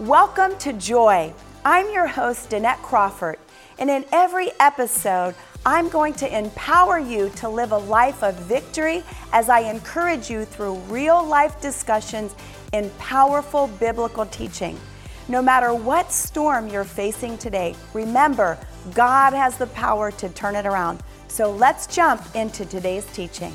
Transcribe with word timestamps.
Welcome 0.00 0.56
to 0.60 0.72
Joy. 0.72 1.34
I'm 1.62 1.92
your 1.92 2.06
host, 2.06 2.48
Danette 2.48 2.80
Crawford, 2.80 3.38
and 3.78 3.90
in 3.90 4.06
every 4.12 4.50
episode, 4.58 5.34
I'm 5.66 5.90
going 5.90 6.14
to 6.14 6.38
empower 6.38 6.98
you 6.98 7.28
to 7.36 7.50
live 7.50 7.72
a 7.72 7.76
life 7.76 8.24
of 8.24 8.34
victory 8.36 9.04
as 9.34 9.50
I 9.50 9.60
encourage 9.60 10.30
you 10.30 10.46
through 10.46 10.76
real 10.88 11.22
life 11.22 11.60
discussions 11.60 12.34
in 12.72 12.88
powerful 12.96 13.66
biblical 13.78 14.24
teaching. 14.24 14.80
No 15.28 15.42
matter 15.42 15.74
what 15.74 16.10
storm 16.10 16.68
you're 16.68 16.82
facing 16.84 17.36
today, 17.36 17.76
remember, 17.92 18.56
God 18.94 19.34
has 19.34 19.58
the 19.58 19.66
power 19.66 20.10
to 20.12 20.30
turn 20.30 20.56
it 20.56 20.64
around. 20.64 21.02
So 21.28 21.52
let's 21.52 21.86
jump 21.86 22.22
into 22.34 22.64
today's 22.64 23.04
teaching. 23.12 23.52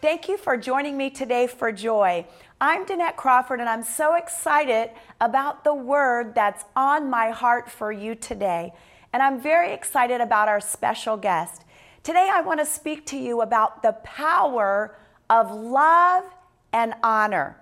Thank 0.00 0.28
you 0.28 0.36
for 0.36 0.56
joining 0.56 0.96
me 0.96 1.10
today 1.10 1.46
for 1.46 1.70
Joy. 1.72 2.24
I'm 2.64 2.86
Danette 2.86 3.16
Crawford, 3.16 3.58
and 3.58 3.68
I'm 3.68 3.82
so 3.82 4.14
excited 4.14 4.90
about 5.20 5.64
the 5.64 5.74
word 5.74 6.32
that's 6.36 6.64
on 6.76 7.10
my 7.10 7.30
heart 7.30 7.68
for 7.68 7.90
you 7.90 8.14
today. 8.14 8.72
And 9.12 9.20
I'm 9.20 9.40
very 9.40 9.72
excited 9.72 10.20
about 10.20 10.46
our 10.46 10.60
special 10.60 11.16
guest. 11.16 11.64
Today, 12.04 12.30
I 12.32 12.40
want 12.40 12.60
to 12.60 12.64
speak 12.64 13.04
to 13.06 13.16
you 13.16 13.40
about 13.40 13.82
the 13.82 13.94
power 14.04 14.96
of 15.28 15.50
love 15.50 16.22
and 16.72 16.94
honor. 17.02 17.56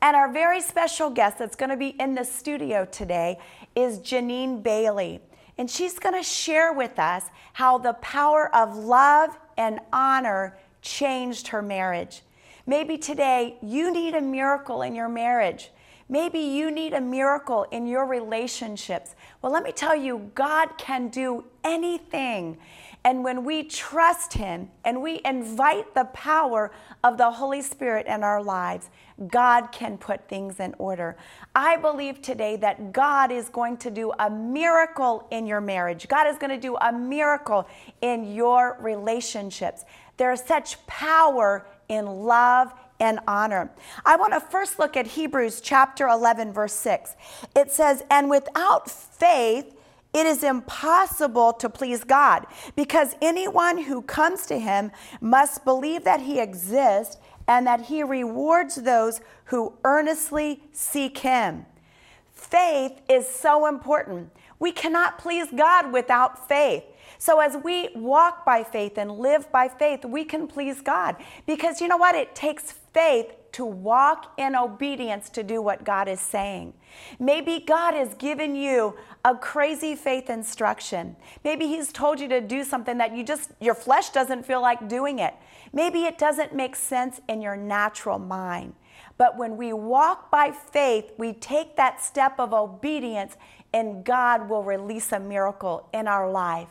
And 0.00 0.16
our 0.16 0.32
very 0.32 0.62
special 0.62 1.10
guest 1.10 1.36
that's 1.36 1.54
going 1.54 1.68
to 1.68 1.76
be 1.76 1.88
in 1.88 2.14
the 2.14 2.24
studio 2.24 2.86
today 2.86 3.38
is 3.76 3.98
Janine 3.98 4.62
Bailey. 4.62 5.20
And 5.58 5.70
she's 5.70 5.98
going 5.98 6.14
to 6.14 6.26
share 6.26 6.72
with 6.72 6.98
us 6.98 7.26
how 7.52 7.76
the 7.76 7.92
power 7.92 8.48
of 8.56 8.74
love 8.74 9.36
and 9.58 9.80
honor 9.92 10.56
changed 10.80 11.48
her 11.48 11.60
marriage. 11.60 12.22
Maybe 12.66 12.96
today 12.96 13.56
you 13.62 13.92
need 13.92 14.14
a 14.14 14.20
miracle 14.20 14.82
in 14.82 14.94
your 14.94 15.08
marriage. 15.08 15.70
Maybe 16.08 16.38
you 16.38 16.70
need 16.70 16.92
a 16.92 17.00
miracle 17.00 17.66
in 17.70 17.86
your 17.86 18.06
relationships. 18.06 19.14
Well, 19.40 19.52
let 19.52 19.62
me 19.62 19.72
tell 19.72 19.96
you, 19.96 20.30
God 20.34 20.76
can 20.76 21.08
do 21.08 21.44
anything. 21.62 22.58
And 23.04 23.22
when 23.22 23.44
we 23.44 23.64
trust 23.64 24.32
Him 24.32 24.70
and 24.84 25.02
we 25.02 25.20
invite 25.24 25.94
the 25.94 26.04
power 26.06 26.72
of 27.02 27.18
the 27.18 27.30
Holy 27.30 27.60
Spirit 27.60 28.06
in 28.06 28.22
our 28.22 28.42
lives, 28.42 28.88
God 29.28 29.72
can 29.72 29.98
put 29.98 30.26
things 30.28 30.60
in 30.60 30.74
order. 30.78 31.16
I 31.54 31.76
believe 31.76 32.22
today 32.22 32.56
that 32.56 32.92
God 32.92 33.30
is 33.30 33.48
going 33.48 33.76
to 33.78 33.90
do 33.90 34.12
a 34.18 34.30
miracle 34.30 35.26
in 35.30 35.46
your 35.46 35.60
marriage. 35.60 36.08
God 36.08 36.26
is 36.26 36.38
going 36.38 36.50
to 36.50 36.60
do 36.60 36.76
a 36.76 36.92
miracle 36.92 37.66
in 38.00 38.34
your 38.34 38.78
relationships. 38.80 39.84
There 40.16 40.32
is 40.32 40.40
such 40.40 40.86
power 40.86 41.66
in 41.88 42.06
love 42.06 42.72
and 43.00 43.18
honor. 43.26 43.70
I 44.04 44.16
want 44.16 44.32
to 44.32 44.40
first 44.40 44.78
look 44.78 44.96
at 44.96 45.06
Hebrews 45.06 45.60
chapter 45.60 46.08
11, 46.08 46.52
verse 46.52 46.72
6. 46.72 47.14
It 47.54 47.70
says, 47.70 48.02
And 48.10 48.30
without 48.30 48.90
faith, 48.90 49.74
it 50.12 50.26
is 50.26 50.44
impossible 50.44 51.54
to 51.54 51.68
please 51.68 52.04
God 52.04 52.46
because 52.76 53.16
anyone 53.20 53.82
who 53.82 54.00
comes 54.02 54.46
to 54.46 54.58
him 54.58 54.92
must 55.20 55.64
believe 55.64 56.04
that 56.04 56.20
he 56.20 56.38
exists 56.38 57.16
and 57.48 57.66
that 57.66 57.82
he 57.82 58.02
rewards 58.02 58.76
those 58.76 59.20
who 59.46 59.74
earnestly 59.82 60.62
seek 60.72 61.18
him. 61.18 61.66
Faith 62.32 63.00
is 63.08 63.28
so 63.28 63.66
important. 63.66 64.30
We 64.60 64.70
cannot 64.70 65.18
please 65.18 65.48
God 65.54 65.92
without 65.92 66.48
faith. 66.48 66.84
So, 67.18 67.40
as 67.40 67.56
we 67.62 67.90
walk 67.94 68.44
by 68.44 68.64
faith 68.64 68.98
and 68.98 69.10
live 69.10 69.50
by 69.52 69.68
faith, 69.68 70.04
we 70.04 70.24
can 70.24 70.46
please 70.46 70.80
God. 70.80 71.16
Because 71.46 71.80
you 71.80 71.88
know 71.88 71.96
what? 71.96 72.14
It 72.14 72.34
takes 72.34 72.72
faith 72.92 73.32
to 73.52 73.64
walk 73.64 74.32
in 74.36 74.56
obedience 74.56 75.30
to 75.30 75.44
do 75.44 75.62
what 75.62 75.84
God 75.84 76.08
is 76.08 76.20
saying. 76.20 76.74
Maybe 77.20 77.62
God 77.64 77.94
has 77.94 78.12
given 78.14 78.56
you 78.56 78.96
a 79.24 79.36
crazy 79.36 79.94
faith 79.94 80.28
instruction. 80.28 81.14
Maybe 81.44 81.68
He's 81.68 81.92
told 81.92 82.18
you 82.18 82.28
to 82.28 82.40
do 82.40 82.64
something 82.64 82.98
that 82.98 83.16
you 83.16 83.22
just, 83.22 83.52
your 83.60 83.74
flesh 83.74 84.10
doesn't 84.10 84.44
feel 84.44 84.60
like 84.60 84.88
doing 84.88 85.20
it. 85.20 85.34
Maybe 85.72 86.04
it 86.04 86.18
doesn't 86.18 86.54
make 86.54 86.74
sense 86.74 87.20
in 87.28 87.40
your 87.40 87.56
natural 87.56 88.18
mind. 88.18 88.74
But 89.16 89.38
when 89.38 89.56
we 89.56 89.72
walk 89.72 90.30
by 90.30 90.50
faith, 90.50 91.12
we 91.16 91.32
take 91.32 91.76
that 91.76 92.02
step 92.02 92.40
of 92.40 92.52
obedience, 92.52 93.36
and 93.72 94.04
God 94.04 94.48
will 94.48 94.64
release 94.64 95.12
a 95.12 95.20
miracle 95.20 95.88
in 95.92 96.08
our 96.08 96.30
life. 96.30 96.68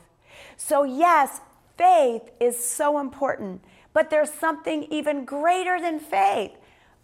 So, 0.58 0.84
yes, 0.84 1.42
faith 1.78 2.30
is 2.40 2.64
so 2.64 3.00
important, 3.00 3.64
but 3.94 4.10
there's 4.10 4.32
something 4.32 4.84
even 4.90 5.26
greater 5.26 5.80
than 5.80 6.00
faith. 6.00 6.52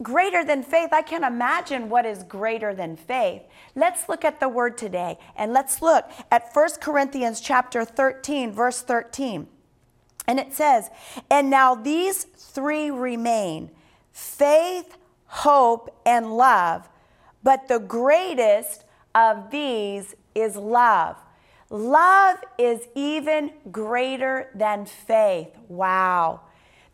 Greater 0.02 0.46
than 0.46 0.64
faith, 0.64 0.94
I 0.94 1.02
can't 1.02 1.26
imagine 1.26 1.90
what 1.90 2.06
is 2.06 2.24
greater 2.24 2.74
than 2.74 2.96
faith. 2.96 3.42
Let's 3.76 4.08
look 4.08 4.24
at 4.24 4.40
the 4.40 4.48
word 4.48 4.78
today 4.78 5.18
and 5.36 5.52
let's 5.52 5.82
look 5.82 6.10
at 6.32 6.54
1 6.54 6.70
Corinthians 6.80 7.42
chapter 7.42 7.84
13 7.84 8.54
verse 8.54 8.82
13. 8.82 9.50
And 10.26 10.40
it 10.40 10.54
says, 10.54 10.90
"And 11.30 11.50
now 11.50 11.76
these 11.76 12.24
three 12.24 12.90
remain: 12.90 13.72
faith, 14.14 14.98
hope, 15.26 15.90
and 16.06 16.38
love, 16.38 16.88
but 17.44 17.68
the 17.68 17.80
greatest 17.80 18.86
of 19.14 19.50
these 19.50 20.16
is 20.34 20.56
love." 20.56 21.18
Love 21.70 22.38
is 22.58 22.88
even 22.96 23.52
greater 23.72 24.50
than 24.56 24.86
faith. 24.86 25.50
Wow. 25.68 26.42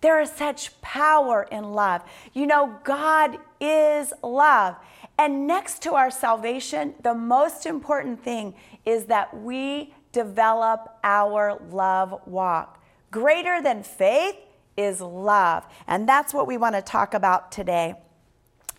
There 0.01 0.19
is 0.19 0.29
such 0.31 0.79
power 0.81 1.47
in 1.49 1.73
love. 1.73 2.01
You 2.33 2.45
know, 2.45 2.77
God 2.83 3.37
is 3.59 4.13
love. 4.21 4.75
And 5.17 5.47
next 5.47 5.81
to 5.83 5.93
our 5.93 6.11
salvation, 6.11 6.93
the 7.01 7.13
most 7.13 7.65
important 7.65 8.21
thing 8.21 8.53
is 8.85 9.05
that 9.05 9.35
we 9.35 9.93
develop 10.11 10.97
our 11.03 11.57
love 11.71 12.21
walk. 12.25 12.83
Greater 13.11 13.61
than 13.61 13.81
faith 13.81 14.35
is 14.75 14.99
love. 14.99 15.65
And 15.87 16.07
that's 16.07 16.33
what 16.33 16.47
we 16.47 16.57
want 16.57 16.75
to 16.75 16.81
talk 16.81 17.13
about 17.13 17.51
today. 17.51 17.95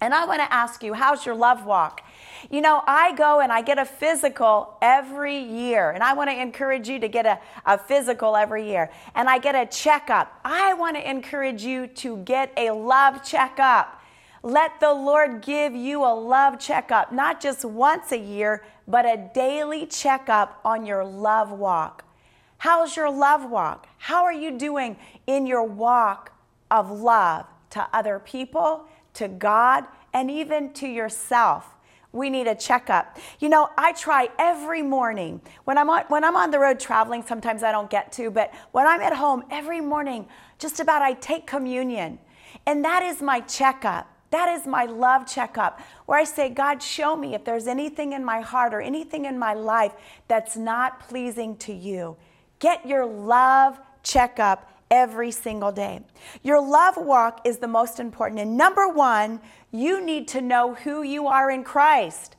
And 0.00 0.12
I 0.12 0.26
want 0.26 0.40
to 0.40 0.52
ask 0.52 0.82
you, 0.82 0.92
how's 0.92 1.24
your 1.24 1.34
love 1.34 1.64
walk? 1.64 2.02
You 2.50 2.60
know, 2.60 2.82
I 2.86 3.14
go 3.14 3.40
and 3.40 3.52
I 3.52 3.62
get 3.62 3.78
a 3.78 3.84
physical 3.84 4.76
every 4.80 5.38
year, 5.38 5.90
and 5.90 6.02
I 6.02 6.14
want 6.14 6.30
to 6.30 6.40
encourage 6.40 6.88
you 6.88 6.98
to 7.00 7.08
get 7.08 7.26
a, 7.26 7.38
a 7.64 7.78
physical 7.78 8.36
every 8.36 8.68
year. 8.68 8.90
And 9.14 9.28
I 9.28 9.38
get 9.38 9.54
a 9.54 9.66
checkup. 9.66 10.40
I 10.44 10.74
want 10.74 10.96
to 10.96 11.10
encourage 11.10 11.62
you 11.62 11.86
to 11.88 12.18
get 12.18 12.52
a 12.56 12.70
love 12.70 13.24
checkup. 13.24 14.00
Let 14.42 14.78
the 14.80 14.92
Lord 14.92 15.42
give 15.42 15.74
you 15.74 16.04
a 16.04 16.14
love 16.14 16.60
checkup, 16.60 17.12
not 17.12 17.40
just 17.40 17.64
once 17.64 18.12
a 18.12 18.18
year, 18.18 18.64
but 18.86 19.04
a 19.04 19.30
daily 19.34 19.86
checkup 19.86 20.60
on 20.64 20.86
your 20.86 21.04
love 21.04 21.50
walk. 21.50 22.04
How's 22.58 22.96
your 22.96 23.10
love 23.10 23.50
walk? 23.50 23.88
How 23.98 24.24
are 24.24 24.32
you 24.32 24.56
doing 24.56 24.96
in 25.26 25.46
your 25.46 25.64
walk 25.64 26.32
of 26.70 26.90
love 26.90 27.46
to 27.70 27.86
other 27.92 28.18
people, 28.18 28.86
to 29.14 29.28
God, 29.28 29.84
and 30.12 30.30
even 30.30 30.72
to 30.74 30.86
yourself? 30.86 31.75
We 32.16 32.30
need 32.30 32.46
a 32.46 32.54
checkup. 32.54 33.18
You 33.38 33.48
know, 33.48 33.70
I 33.76 33.92
try 33.92 34.28
every 34.38 34.82
morning 34.82 35.40
when 35.64 35.78
I'm 35.78 35.90
on 35.90 36.04
when 36.08 36.24
I'm 36.24 36.36
on 36.36 36.50
the 36.50 36.58
road 36.58 36.80
traveling, 36.80 37.22
sometimes 37.22 37.62
I 37.62 37.72
don't 37.72 37.90
get 37.90 38.12
to, 38.12 38.30
but 38.30 38.52
when 38.72 38.86
I'm 38.86 39.00
at 39.00 39.14
home 39.14 39.44
every 39.50 39.80
morning, 39.80 40.26
just 40.58 40.80
about 40.80 41.02
I 41.02 41.12
take 41.14 41.46
communion. 41.46 42.18
And 42.66 42.84
that 42.84 43.02
is 43.02 43.22
my 43.22 43.40
checkup. 43.40 44.10
That 44.30 44.48
is 44.48 44.66
my 44.66 44.86
love 44.86 45.26
checkup 45.26 45.80
where 46.06 46.18
I 46.18 46.24
say, 46.24 46.48
God, 46.48 46.82
show 46.82 47.16
me 47.16 47.34
if 47.34 47.44
there's 47.44 47.66
anything 47.66 48.12
in 48.12 48.24
my 48.24 48.40
heart 48.40 48.74
or 48.74 48.80
anything 48.80 49.24
in 49.24 49.38
my 49.38 49.54
life 49.54 49.92
that's 50.26 50.56
not 50.56 51.00
pleasing 51.08 51.56
to 51.58 51.72
you. 51.72 52.16
Get 52.58 52.86
your 52.86 53.06
love 53.06 53.78
checkup 54.02 54.70
every 54.90 55.30
single 55.30 55.72
day. 55.72 56.00
Your 56.42 56.60
love 56.60 56.96
walk 56.96 57.40
is 57.44 57.58
the 57.58 57.68
most 57.68 57.98
important. 58.00 58.40
And 58.40 58.56
number 58.56 58.88
one, 58.88 59.40
you 59.72 60.04
need 60.04 60.28
to 60.28 60.40
know 60.40 60.74
who 60.74 61.02
you 61.02 61.26
are 61.26 61.50
in 61.50 61.64
Christ. 61.64 62.36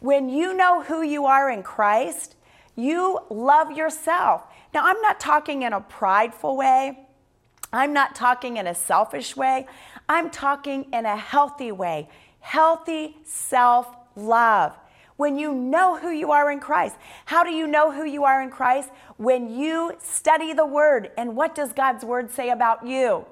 When 0.00 0.28
you 0.28 0.54
know 0.54 0.82
who 0.82 1.02
you 1.02 1.26
are 1.26 1.50
in 1.50 1.62
Christ, 1.62 2.36
you 2.74 3.18
love 3.30 3.72
yourself. 3.72 4.42
Now, 4.74 4.86
I'm 4.86 5.00
not 5.02 5.20
talking 5.20 5.62
in 5.62 5.72
a 5.72 5.80
prideful 5.80 6.56
way. 6.56 6.98
I'm 7.72 7.92
not 7.92 8.14
talking 8.14 8.56
in 8.56 8.66
a 8.66 8.74
selfish 8.74 9.36
way. 9.36 9.66
I'm 10.08 10.30
talking 10.30 10.86
in 10.92 11.06
a 11.06 11.16
healthy 11.16 11.72
way. 11.72 12.08
Healthy 12.40 13.16
self 13.24 13.86
love 14.16 14.76
when 15.22 15.38
you 15.38 15.54
know 15.54 15.96
who 15.96 16.10
you 16.10 16.32
are 16.32 16.50
in 16.50 16.58
Christ. 16.58 16.96
How 17.26 17.44
do 17.44 17.52
you 17.52 17.68
know 17.68 17.92
who 17.92 18.02
you 18.02 18.24
are 18.24 18.42
in 18.42 18.50
Christ? 18.50 18.90
When 19.18 19.56
you 19.56 19.92
study 20.02 20.52
the 20.52 20.66
Word. 20.66 21.12
And 21.16 21.36
what 21.36 21.54
does 21.54 21.72
God's 21.72 22.04
Word 22.04 22.32
say 22.32 22.50
about 22.50 22.84
you? 22.84 23.24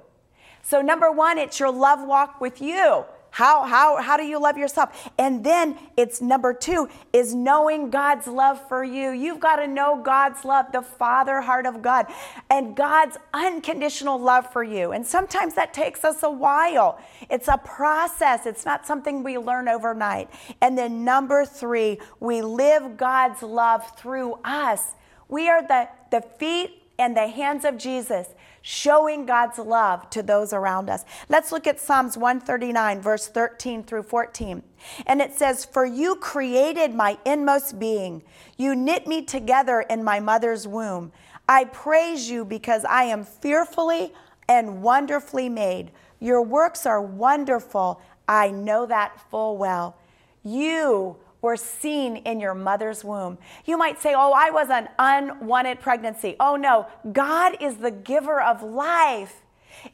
So, 0.62 0.80
number 0.82 1.10
one, 1.10 1.36
it's 1.36 1.58
your 1.58 1.72
love 1.72 2.06
walk 2.06 2.40
with 2.40 2.62
you. 2.62 3.04
How, 3.30 3.64
how, 3.64 4.02
how 4.02 4.16
do 4.16 4.24
you 4.24 4.40
love 4.40 4.56
yourself? 4.56 5.10
And 5.18 5.44
then 5.44 5.78
it's 5.96 6.20
number 6.20 6.52
two 6.52 6.88
is 7.12 7.34
knowing 7.34 7.90
God's 7.90 8.26
love 8.26 8.60
for 8.68 8.82
you. 8.82 9.10
You've 9.10 9.40
got 9.40 9.56
to 9.56 9.66
know 9.66 10.00
God's 10.02 10.44
love, 10.44 10.72
the 10.72 10.82
Father 10.82 11.40
heart 11.40 11.66
of 11.66 11.82
God, 11.82 12.06
and 12.50 12.74
God's 12.74 13.16
unconditional 13.32 14.18
love 14.18 14.52
for 14.52 14.64
you. 14.64 14.92
And 14.92 15.06
sometimes 15.06 15.54
that 15.54 15.72
takes 15.72 16.04
us 16.04 16.22
a 16.22 16.30
while. 16.30 16.98
It's 17.30 17.48
a 17.48 17.58
process, 17.58 18.46
it's 18.46 18.64
not 18.64 18.86
something 18.86 19.22
we 19.22 19.38
learn 19.38 19.68
overnight. 19.68 20.30
And 20.60 20.76
then 20.76 21.04
number 21.04 21.44
three, 21.44 21.98
we 22.18 22.42
live 22.42 22.96
God's 22.96 23.42
love 23.42 23.84
through 23.96 24.38
us. 24.44 24.92
We 25.28 25.48
are 25.48 25.62
the, 25.62 25.88
the 26.10 26.22
feet 26.22 26.79
and 27.00 27.16
the 27.16 27.26
hands 27.26 27.64
of 27.64 27.78
Jesus 27.78 28.28
showing 28.62 29.24
God's 29.24 29.58
love 29.58 30.10
to 30.10 30.22
those 30.22 30.52
around 30.52 30.90
us. 30.90 31.04
Let's 31.30 31.50
look 31.50 31.66
at 31.66 31.80
Psalms 31.80 32.16
139, 32.18 33.00
verse 33.00 33.26
13 33.26 33.82
through 33.82 34.02
14. 34.02 34.62
And 35.06 35.22
it 35.22 35.32
says, 35.32 35.64
For 35.64 35.86
you 35.86 36.16
created 36.16 36.94
my 36.94 37.16
inmost 37.24 37.78
being, 37.78 38.22
you 38.58 38.76
knit 38.76 39.06
me 39.06 39.22
together 39.22 39.80
in 39.80 40.04
my 40.04 40.20
mother's 40.20 40.68
womb. 40.68 41.10
I 41.48 41.64
praise 41.64 42.30
you 42.30 42.44
because 42.44 42.84
I 42.84 43.04
am 43.04 43.24
fearfully 43.24 44.12
and 44.46 44.82
wonderfully 44.82 45.48
made. 45.48 45.92
Your 46.20 46.42
works 46.42 46.84
are 46.84 47.00
wonderful. 47.00 48.02
I 48.28 48.50
know 48.50 48.84
that 48.84 49.18
full 49.30 49.56
well. 49.56 49.96
You 50.42 51.16
were 51.42 51.56
seen 51.56 52.16
in 52.16 52.40
your 52.40 52.54
mother's 52.54 53.04
womb. 53.04 53.38
You 53.64 53.78
might 53.78 54.00
say, 54.00 54.14
Oh, 54.14 54.32
I 54.32 54.50
was 54.50 54.68
an 54.70 54.88
unwanted 54.98 55.80
pregnancy. 55.80 56.36
Oh, 56.38 56.56
no, 56.56 56.86
God 57.12 57.56
is 57.60 57.76
the 57.76 57.90
giver 57.90 58.40
of 58.40 58.62
life. 58.62 59.42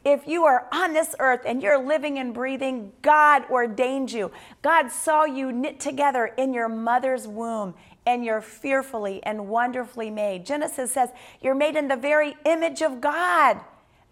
If 0.05 0.27
you 0.27 0.45
are 0.45 0.67
on 0.73 0.93
this 0.93 1.15
earth 1.19 1.43
and 1.47 1.63
you're 1.63 1.79
living 1.79 2.19
and 2.19 2.35
breathing, 2.35 2.93
God 3.03 3.45
ordained 3.51 4.11
you. 4.11 4.33
God 4.63 4.91
saw 4.91 5.25
you 5.25 5.53
knit 5.53 5.81
together 5.81 6.27
in 6.27 6.53
your 6.53 6.69
mother's 6.69 7.29
womb 7.29 7.75
and 8.07 8.25
you're 8.25 8.41
fearfully 8.41 9.21
and 9.25 9.49
wonderfully 9.49 10.11
made. 10.11 10.47
Genesis 10.47 10.93
says 10.93 11.11
you're 11.41 11.55
made 11.55 11.77
in 11.77 11.89
the 11.89 11.97
very 11.97 12.37
image 12.45 12.83
of 12.83 13.01
God. 13.01 13.61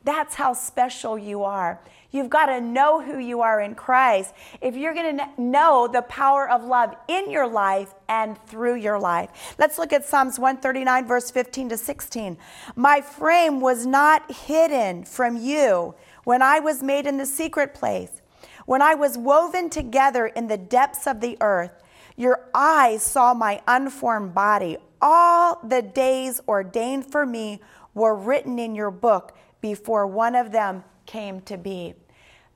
That's 0.05 0.35
how 0.35 0.53
special 0.53 1.19
you 1.19 1.45
are. 1.45 1.81
You've 2.11 2.31
got 2.31 2.47
to 2.47 2.61
know 2.61 3.01
who 3.01 3.19
you 3.19 3.41
are 3.41 3.61
in 3.61 3.75
Christ. 3.75 4.35
If 4.61 4.77
you're 4.77 4.95
going 4.95 5.17
to 5.17 5.29
know 5.39 5.89
the 5.91 6.03
power 6.03 6.49
of 6.49 6.63
love 6.63 6.95
in 7.09 7.31
your 7.31 7.49
life 7.49 7.95
and 8.09 8.39
through 8.47 8.77
your 8.77 9.01
life. 9.01 9.55
Let's 9.59 9.79
look 9.79 9.93
at 9.93 10.05
Psalms 10.05 10.39
139, 10.39 11.07
verse 11.07 11.31
15 11.31 11.71
to 11.71 11.77
16. 11.77 12.37
My 12.77 13.01
frame 13.01 13.61
was 13.61 13.87
not 13.87 14.31
hidden 14.31 15.05
from 15.05 15.37
you 15.37 15.95
when 16.25 16.43
I 16.43 16.61
was 16.61 16.83
made 16.83 17.07
in 17.07 17.17
the 17.17 17.27
secret 17.27 17.75
place, 17.75 18.23
when 18.67 18.83
I 18.83 18.95
was 18.95 19.19
woven 19.19 19.71
together 19.71 20.27
in 20.27 20.47
the 20.47 20.59
depths 20.59 21.07
of 21.07 21.21
the 21.21 21.39
earth. 21.41 21.73
Your 22.17 22.49
eyes 22.55 23.03
saw 23.03 23.35
my 23.35 23.61
unformed 23.67 24.35
body. 24.35 24.77
All 25.01 25.59
the 25.65 25.83
days 25.83 26.41
ordained 26.47 27.11
for 27.11 27.27
me 27.27 27.61
were 27.95 28.15
written 28.15 28.59
in 28.59 28.75
your 28.75 28.91
book 28.91 29.37
before 29.65 30.07
one 30.07 30.35
of 30.35 30.53
them 30.53 30.85
came 31.07 31.41
to 31.41 31.57
be. 31.57 31.95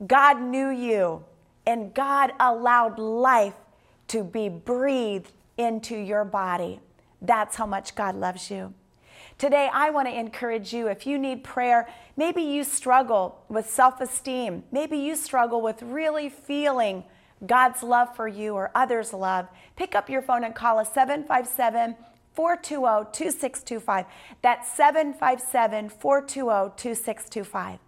God 0.06 0.42
knew 0.42 0.68
you, 0.68 1.24
and 1.64 1.94
God 1.94 2.34
allowed 2.38 2.98
life 2.98 3.54
to 4.08 4.22
be 4.22 4.50
breathed 4.50 5.32
into 5.56 5.96
your 5.96 6.26
body. 6.26 6.80
That's 7.22 7.56
how 7.56 7.64
much 7.64 7.94
God 7.94 8.14
loves 8.14 8.50
you. 8.50 8.74
Today, 9.38 9.70
I 9.72 9.88
want 9.88 10.06
to 10.06 10.14
encourage 10.14 10.74
you 10.74 10.88
if 10.88 11.06
you 11.06 11.18
need 11.18 11.44
prayer, 11.44 11.88
maybe 12.18 12.42
you 12.42 12.62
struggle 12.62 13.42
with 13.48 13.70
self 13.70 14.02
esteem, 14.02 14.64
maybe 14.70 14.98
you 14.98 15.16
struggle 15.16 15.62
with 15.62 15.80
really 15.80 16.28
feeling 16.28 17.04
God's 17.46 17.82
love 17.82 18.14
for 18.14 18.28
you 18.28 18.52
or 18.52 18.70
others' 18.74 19.14
love, 19.14 19.48
pick 19.76 19.94
up 19.94 20.10
your 20.10 20.20
phone 20.20 20.44
and 20.44 20.54
call 20.54 20.78
us 20.78 20.92
757 20.92 21.96
420 22.38 23.10
2625. 23.10 24.06
That's 24.42 24.70
757 24.74 25.88
420 25.88 26.70
2625. 26.76 27.80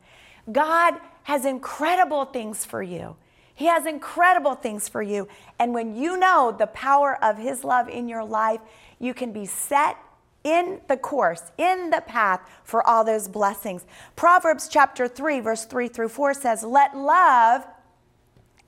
God 0.50 0.94
has 1.22 1.44
incredible 1.44 2.24
things 2.24 2.64
for 2.64 2.82
you. 2.82 3.14
He 3.54 3.66
has 3.66 3.86
incredible 3.86 4.56
things 4.56 4.88
for 4.88 5.02
you. 5.02 5.28
And 5.60 5.72
when 5.72 5.94
you 5.94 6.16
know 6.16 6.50
the 6.50 6.66
power 6.66 7.16
of 7.22 7.38
His 7.38 7.62
love 7.62 7.88
in 7.88 8.08
your 8.08 8.24
life, 8.24 8.58
you 8.98 9.14
can 9.14 9.32
be 9.32 9.46
set 9.46 9.96
in 10.42 10.80
the 10.88 10.96
course, 10.96 11.52
in 11.56 11.90
the 11.90 12.00
path 12.00 12.40
for 12.64 12.84
all 12.84 13.04
those 13.04 13.28
blessings. 13.28 13.84
Proverbs 14.16 14.66
chapter 14.66 15.06
3, 15.06 15.38
verse 15.38 15.64
3 15.64 15.86
through 15.86 16.08
4 16.08 16.34
says, 16.34 16.64
Let 16.64 16.96
love 16.96 17.68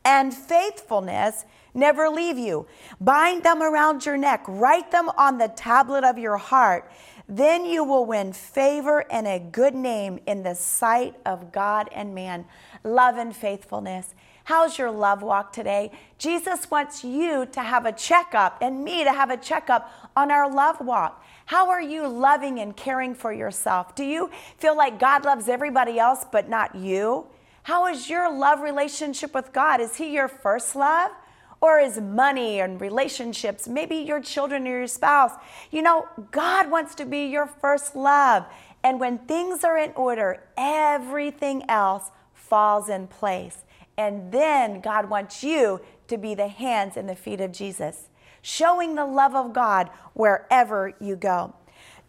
and 0.04 0.32
faithfulness 0.32 1.44
never 1.74 2.08
leave 2.08 2.38
you. 2.38 2.66
Bind 3.00 3.42
them 3.42 3.62
around 3.62 4.06
your 4.06 4.16
neck, 4.16 4.44
write 4.46 4.90
them 4.90 5.08
on 5.16 5.38
the 5.38 5.48
tablet 5.48 6.04
of 6.04 6.18
your 6.18 6.36
heart. 6.36 6.90
Then 7.28 7.64
you 7.64 7.84
will 7.84 8.04
win 8.04 8.32
favor 8.32 9.10
and 9.10 9.26
a 9.26 9.38
good 9.38 9.74
name 9.74 10.20
in 10.26 10.42
the 10.42 10.54
sight 10.54 11.14
of 11.24 11.52
God 11.52 11.88
and 11.92 12.14
man. 12.14 12.46
Love 12.84 13.16
and 13.16 13.34
faithfulness. 13.34 14.14
How's 14.44 14.76
your 14.76 14.90
love 14.90 15.22
walk 15.22 15.52
today? 15.52 15.92
Jesus 16.18 16.68
wants 16.70 17.04
you 17.04 17.46
to 17.46 17.62
have 17.62 17.86
a 17.86 17.92
checkup 17.92 18.58
and 18.60 18.84
me 18.84 19.04
to 19.04 19.12
have 19.12 19.30
a 19.30 19.36
checkup 19.36 19.90
on 20.16 20.32
our 20.32 20.52
love 20.52 20.80
walk. 20.80 21.24
How 21.46 21.70
are 21.70 21.80
you 21.82 22.08
loving 22.08 22.58
and 22.58 22.76
caring 22.76 23.14
for 23.14 23.32
yourself? 23.32 23.94
Do 23.94 24.04
you 24.04 24.30
feel 24.58 24.76
like 24.76 24.98
God 24.98 25.24
loves 25.24 25.48
everybody 25.48 25.98
else 25.98 26.26
but 26.30 26.48
not 26.48 26.74
you? 26.74 27.26
How 27.62 27.86
is 27.86 28.10
your 28.10 28.32
love 28.36 28.60
relationship 28.60 29.32
with 29.32 29.52
God? 29.52 29.80
Is 29.80 29.96
He 29.96 30.12
your 30.12 30.28
first 30.28 30.74
love? 30.74 31.12
Or 31.62 31.78
is 31.78 32.00
money 32.00 32.60
and 32.60 32.80
relationships, 32.80 33.68
maybe 33.68 33.94
your 33.96 34.20
children 34.20 34.66
or 34.66 34.78
your 34.80 34.86
spouse. 34.88 35.30
You 35.70 35.80
know, 35.82 36.06
God 36.32 36.68
wants 36.68 36.96
to 36.96 37.06
be 37.06 37.26
your 37.26 37.46
first 37.46 37.94
love. 37.94 38.44
And 38.82 38.98
when 38.98 39.18
things 39.18 39.62
are 39.62 39.78
in 39.78 39.92
order, 39.94 40.42
everything 40.58 41.62
else 41.70 42.10
falls 42.34 42.88
in 42.88 43.06
place. 43.06 43.58
And 43.96 44.32
then 44.32 44.80
God 44.80 45.08
wants 45.08 45.44
you 45.44 45.80
to 46.08 46.18
be 46.18 46.34
the 46.34 46.48
hands 46.48 46.96
and 46.96 47.08
the 47.08 47.14
feet 47.14 47.40
of 47.40 47.52
Jesus, 47.52 48.08
showing 48.42 48.96
the 48.96 49.06
love 49.06 49.36
of 49.36 49.52
God 49.52 49.88
wherever 50.14 50.92
you 51.00 51.14
go. 51.14 51.54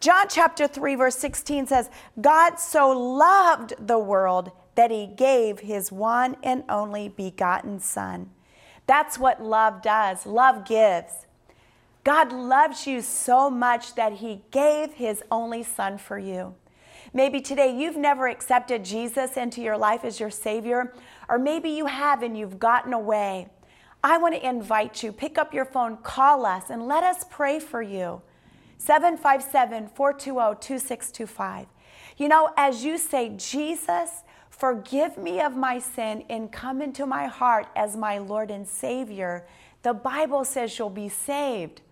John 0.00 0.26
chapter 0.28 0.66
3, 0.66 0.96
verse 0.96 1.16
16 1.16 1.68
says, 1.68 1.90
God 2.20 2.56
so 2.56 2.90
loved 2.90 3.74
the 3.78 4.00
world 4.00 4.50
that 4.74 4.90
he 4.90 5.06
gave 5.06 5.60
his 5.60 5.92
one 5.92 6.36
and 6.42 6.64
only 6.68 7.08
begotten 7.08 7.78
Son 7.78 8.30
that's 8.86 9.18
what 9.18 9.42
love 9.42 9.82
does. 9.82 10.26
Love 10.26 10.66
gives. 10.66 11.26
God 12.04 12.32
loves 12.32 12.86
you 12.86 13.00
so 13.00 13.48
much 13.48 13.94
that 13.94 14.14
He 14.14 14.42
gave 14.50 14.92
His 14.94 15.22
only 15.30 15.62
Son 15.62 15.96
for 15.96 16.18
you. 16.18 16.54
Maybe 17.12 17.40
today 17.40 17.74
you've 17.74 17.96
never 17.96 18.26
accepted 18.28 18.84
Jesus 18.84 19.36
into 19.36 19.62
your 19.62 19.78
life 19.78 20.04
as 20.04 20.20
your 20.20 20.30
Savior, 20.30 20.92
or 21.28 21.38
maybe 21.38 21.70
you 21.70 21.86
have 21.86 22.22
and 22.22 22.36
you've 22.36 22.58
gotten 22.58 22.92
away. 22.92 23.48
I 24.02 24.18
want 24.18 24.34
to 24.34 24.46
invite 24.46 25.02
you, 25.02 25.12
pick 25.12 25.38
up 25.38 25.54
your 25.54 25.64
phone, 25.64 25.96
call 25.98 26.44
us, 26.44 26.64
and 26.68 26.86
let 26.86 27.04
us 27.04 27.24
pray 27.30 27.58
for 27.58 27.80
you. 27.80 28.20
757 28.76 29.88
420 29.94 30.60
2625. 30.60 31.66
You 32.18 32.28
know, 32.28 32.50
as 32.56 32.84
you 32.84 32.98
say, 32.98 33.30
Jesus, 33.36 34.24
Forgive 34.64 35.18
me 35.18 35.42
of 35.42 35.54
my 35.54 35.78
sin 35.78 36.24
and 36.30 36.50
come 36.50 36.80
into 36.80 37.04
my 37.04 37.26
heart 37.26 37.66
as 37.76 37.98
my 37.98 38.16
Lord 38.16 38.50
and 38.50 38.66
Savior. 38.66 39.44
The 39.82 39.92
Bible 39.92 40.42
says 40.46 40.78
you'll 40.78 40.88
be 40.88 41.10
saved. 41.10 41.82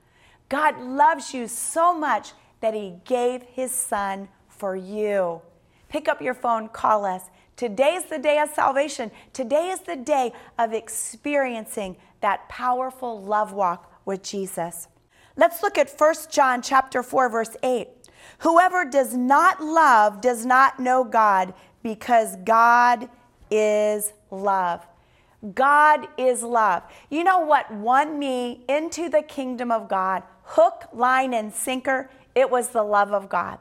God 0.48 0.80
loves 0.80 1.34
you 1.34 1.48
so 1.48 1.92
much 1.92 2.32
that 2.60 2.72
He 2.72 2.94
gave 3.04 3.42
His 3.42 3.72
Son 3.72 4.26
for 4.48 4.74
you. 4.74 5.42
Pick 5.90 6.08
up 6.08 6.22
your 6.22 6.32
phone, 6.32 6.70
call 6.70 7.04
us. 7.04 7.24
Today 7.56 7.92
is 7.96 8.04
the 8.04 8.18
day 8.18 8.38
of 8.38 8.48
salvation. 8.48 9.10
Today 9.34 9.68
is 9.68 9.80
the 9.80 9.96
day 9.96 10.32
of 10.58 10.72
experiencing 10.72 11.98
that 12.22 12.48
powerful 12.48 13.20
love 13.20 13.52
walk 13.52 14.00
with 14.06 14.22
Jesus. 14.22 14.88
Let's 15.36 15.62
look 15.62 15.76
at 15.76 15.92
1 15.94 16.14
John 16.30 16.62
chapter 16.62 17.02
4 17.02 17.28
verse 17.28 17.54
8. 17.62 18.01
Whoever 18.38 18.84
does 18.84 19.14
not 19.14 19.62
love 19.62 20.20
does 20.20 20.44
not 20.44 20.80
know 20.80 21.04
God 21.04 21.54
because 21.82 22.36
God 22.44 23.08
is 23.50 24.12
love. 24.30 24.86
God 25.54 26.06
is 26.16 26.42
love. 26.42 26.82
You 27.10 27.24
know 27.24 27.40
what 27.40 27.72
won 27.72 28.18
me 28.18 28.64
into 28.68 29.08
the 29.08 29.22
kingdom 29.22 29.72
of 29.72 29.88
God? 29.88 30.22
Hook, 30.44 30.88
line, 30.92 31.34
and 31.34 31.52
sinker. 31.52 32.10
It 32.34 32.50
was 32.50 32.68
the 32.68 32.82
love 32.82 33.12
of 33.12 33.28
God. 33.28 33.58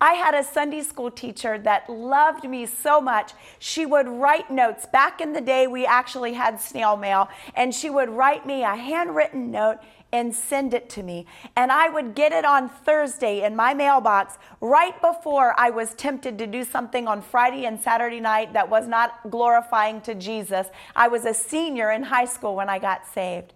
I 0.00 0.14
had 0.14 0.34
a 0.34 0.42
Sunday 0.42 0.82
school 0.82 1.10
teacher 1.10 1.58
that 1.58 1.88
loved 1.88 2.48
me 2.48 2.66
so 2.66 3.00
much. 3.00 3.32
She 3.58 3.86
would 3.86 4.08
write 4.08 4.50
notes. 4.50 4.86
Back 4.86 5.20
in 5.20 5.32
the 5.32 5.40
day, 5.40 5.66
we 5.66 5.86
actually 5.86 6.32
had 6.32 6.60
snail 6.60 6.96
mail, 6.96 7.28
and 7.54 7.74
she 7.74 7.90
would 7.90 8.08
write 8.08 8.46
me 8.46 8.62
a 8.62 8.74
handwritten 8.74 9.50
note 9.50 9.78
and 10.14 10.32
send 10.32 10.72
it 10.72 10.88
to 10.88 11.02
me. 11.02 11.26
And 11.56 11.72
I 11.72 11.88
would 11.88 12.14
get 12.14 12.30
it 12.30 12.44
on 12.44 12.68
Thursday 12.68 13.42
in 13.42 13.56
my 13.56 13.74
mailbox 13.74 14.38
right 14.60 14.98
before 15.02 15.58
I 15.58 15.70
was 15.70 15.92
tempted 15.94 16.38
to 16.38 16.46
do 16.46 16.62
something 16.62 17.08
on 17.08 17.20
Friday 17.20 17.66
and 17.66 17.80
Saturday 17.80 18.20
night 18.20 18.52
that 18.52 18.70
was 18.70 18.86
not 18.86 19.28
glorifying 19.28 20.00
to 20.02 20.14
Jesus. 20.14 20.68
I 20.94 21.08
was 21.08 21.24
a 21.24 21.34
senior 21.34 21.90
in 21.90 22.04
high 22.04 22.26
school 22.26 22.54
when 22.54 22.68
I 22.68 22.78
got 22.78 23.04
saved. 23.12 23.54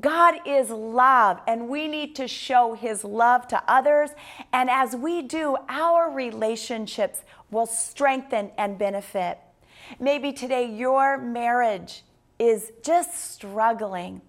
God 0.00 0.34
is 0.44 0.70
love, 0.70 1.38
and 1.46 1.68
we 1.68 1.86
need 1.86 2.16
to 2.16 2.26
show 2.26 2.74
His 2.74 3.04
love 3.04 3.46
to 3.48 3.62
others. 3.68 4.10
And 4.52 4.68
as 4.70 4.96
we 4.96 5.22
do, 5.22 5.56
our 5.68 6.10
relationships 6.10 7.20
will 7.52 7.66
strengthen 7.66 8.50
and 8.58 8.76
benefit. 8.76 9.38
Maybe 10.00 10.32
today 10.32 10.64
your 10.64 11.16
marriage 11.16 12.02
is 12.40 12.72
just 12.82 13.34
struggling. 13.34 14.20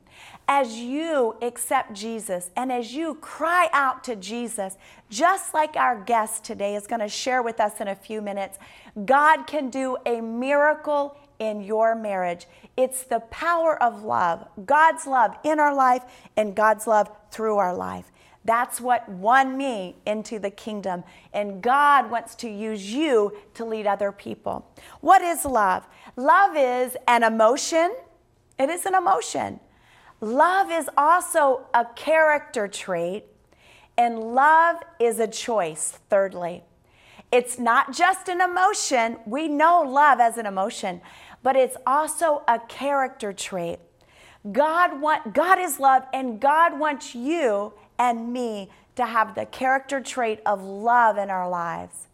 As 0.48 0.78
you 0.78 1.36
accept 1.42 1.94
Jesus 1.94 2.50
and 2.56 2.72
as 2.72 2.94
you 2.94 3.16
cry 3.16 3.70
out 3.72 4.04
to 4.06 4.16
Jesus, 4.16 4.78
just 5.10 5.54
like 5.54 5.76
our 5.76 6.02
guest 6.02 6.44
today 6.44 6.76
is 6.76 6.86
going 6.86 7.00
to 7.00 7.08
share 7.08 7.42
with 7.42 7.60
us 7.60 7.80
in 7.80 7.88
a 7.88 7.96
few 7.96 8.22
minutes, 8.22 8.58
God 9.06 9.48
can 9.48 9.70
do 9.70 9.98
a 10.06 10.20
miracle 10.22 11.18
in 11.40 11.62
your 11.62 11.96
marriage. 11.96 12.48
It's 12.76 13.04
the 13.04 13.20
power 13.20 13.82
of 13.82 14.04
love, 14.04 14.48
God's 14.66 15.08
love 15.08 15.36
in 15.44 15.60
our 15.60 15.74
life 15.74 16.04
and 16.36 16.56
God's 16.56 16.88
love 16.88 17.10
through 17.32 17.58
our 17.58 17.74
life. 17.74 18.12
That's 18.46 18.82
what 18.82 19.08
won 19.08 19.58
me 19.58 19.96
into 20.06 20.38
the 20.40 20.50
kingdom. 20.50 21.04
And 21.34 21.62
God 21.62 22.12
wants 22.12 22.36
to 22.36 22.50
use 22.50 22.94
you 22.94 23.38
to 23.54 23.64
lead 23.64 23.88
other 23.88 24.12
people. 24.12 24.68
What 25.02 25.22
is 25.22 25.46
love? 25.46 25.86
Love 26.16 26.56
is 26.58 26.98
an 27.08 27.24
emotion, 27.24 27.96
it 28.60 28.70
is 28.70 28.86
an 28.86 28.96
emotion. 28.96 29.60
Love 30.24 30.72
is 30.72 30.90
also 30.98 31.66
a 31.74 31.84
character 31.96 32.66
trait, 32.66 33.26
and 33.98 34.18
love 34.18 34.78
is 34.98 35.20
a 35.20 35.28
choice, 35.28 36.00
thirdly. 36.10 36.64
It's 37.30 37.60
not 37.60 37.92
just 37.92 38.30
an 38.30 38.40
emotion. 38.40 39.18
We 39.26 39.50
know 39.50 39.82
love 39.82 40.22
as 40.22 40.38
an 40.38 40.46
emotion, 40.46 41.02
but 41.42 41.58
it's 41.58 41.76
also 41.86 42.44
a 42.48 42.58
character 42.70 43.34
trait. 43.34 43.80
God 44.50 45.02
want 45.02 45.34
God 45.34 45.60
is 45.60 45.78
love 45.78 46.04
and 46.14 46.40
God 46.40 46.80
wants 46.80 47.14
you 47.14 47.74
and 48.00 48.32
me 48.32 48.70
to 48.96 49.06
have 49.06 49.36
the 49.36 49.46
character 49.46 50.00
trait 50.00 50.40
of 50.46 50.64
love 50.64 51.18
in 51.18 51.30
our 51.30 51.50
lives. 51.50 52.08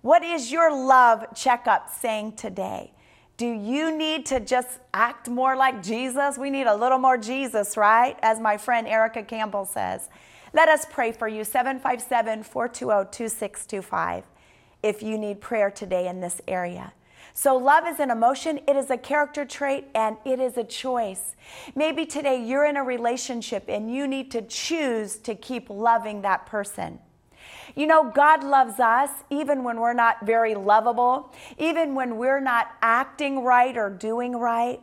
What 0.00 0.24
is 0.24 0.50
your 0.50 0.74
love 0.74 1.26
checkup 1.34 1.90
saying 1.94 2.36
today? 2.36 2.93
Do 3.36 3.46
you 3.46 3.96
need 3.96 4.26
to 4.26 4.38
just 4.38 4.78
act 4.92 5.28
more 5.28 5.56
like 5.56 5.82
Jesus? 5.82 6.38
We 6.38 6.50
need 6.50 6.68
a 6.68 6.76
little 6.76 6.98
more 6.98 7.18
Jesus, 7.18 7.76
right? 7.76 8.16
As 8.22 8.38
my 8.38 8.56
friend 8.56 8.86
Erica 8.86 9.24
Campbell 9.24 9.64
says. 9.64 10.08
Let 10.52 10.68
us 10.68 10.86
pray 10.88 11.10
for 11.10 11.26
you 11.26 11.42
757 11.42 12.44
420 12.44 13.10
2625 13.10 14.24
if 14.84 15.02
you 15.02 15.18
need 15.18 15.40
prayer 15.40 15.68
today 15.68 16.06
in 16.06 16.20
this 16.20 16.40
area. 16.46 16.92
So, 17.36 17.56
love 17.56 17.88
is 17.88 17.98
an 17.98 18.12
emotion, 18.12 18.60
it 18.68 18.76
is 18.76 18.90
a 18.90 18.96
character 18.96 19.44
trait, 19.44 19.86
and 19.96 20.16
it 20.24 20.38
is 20.38 20.56
a 20.56 20.62
choice. 20.62 21.34
Maybe 21.74 22.06
today 22.06 22.40
you're 22.40 22.64
in 22.64 22.76
a 22.76 22.84
relationship 22.84 23.64
and 23.66 23.92
you 23.92 24.06
need 24.06 24.30
to 24.30 24.42
choose 24.42 25.16
to 25.16 25.34
keep 25.34 25.68
loving 25.68 26.22
that 26.22 26.46
person. 26.46 27.00
You 27.74 27.86
know, 27.86 28.10
God 28.10 28.44
loves 28.44 28.78
us 28.80 29.10
even 29.30 29.64
when 29.64 29.80
we're 29.80 29.94
not 29.94 30.24
very 30.24 30.54
lovable, 30.54 31.32
even 31.58 31.94
when 31.94 32.16
we're 32.16 32.40
not 32.40 32.68
acting 32.82 33.44
right 33.44 33.76
or 33.76 33.90
doing 33.90 34.36
right. 34.36 34.80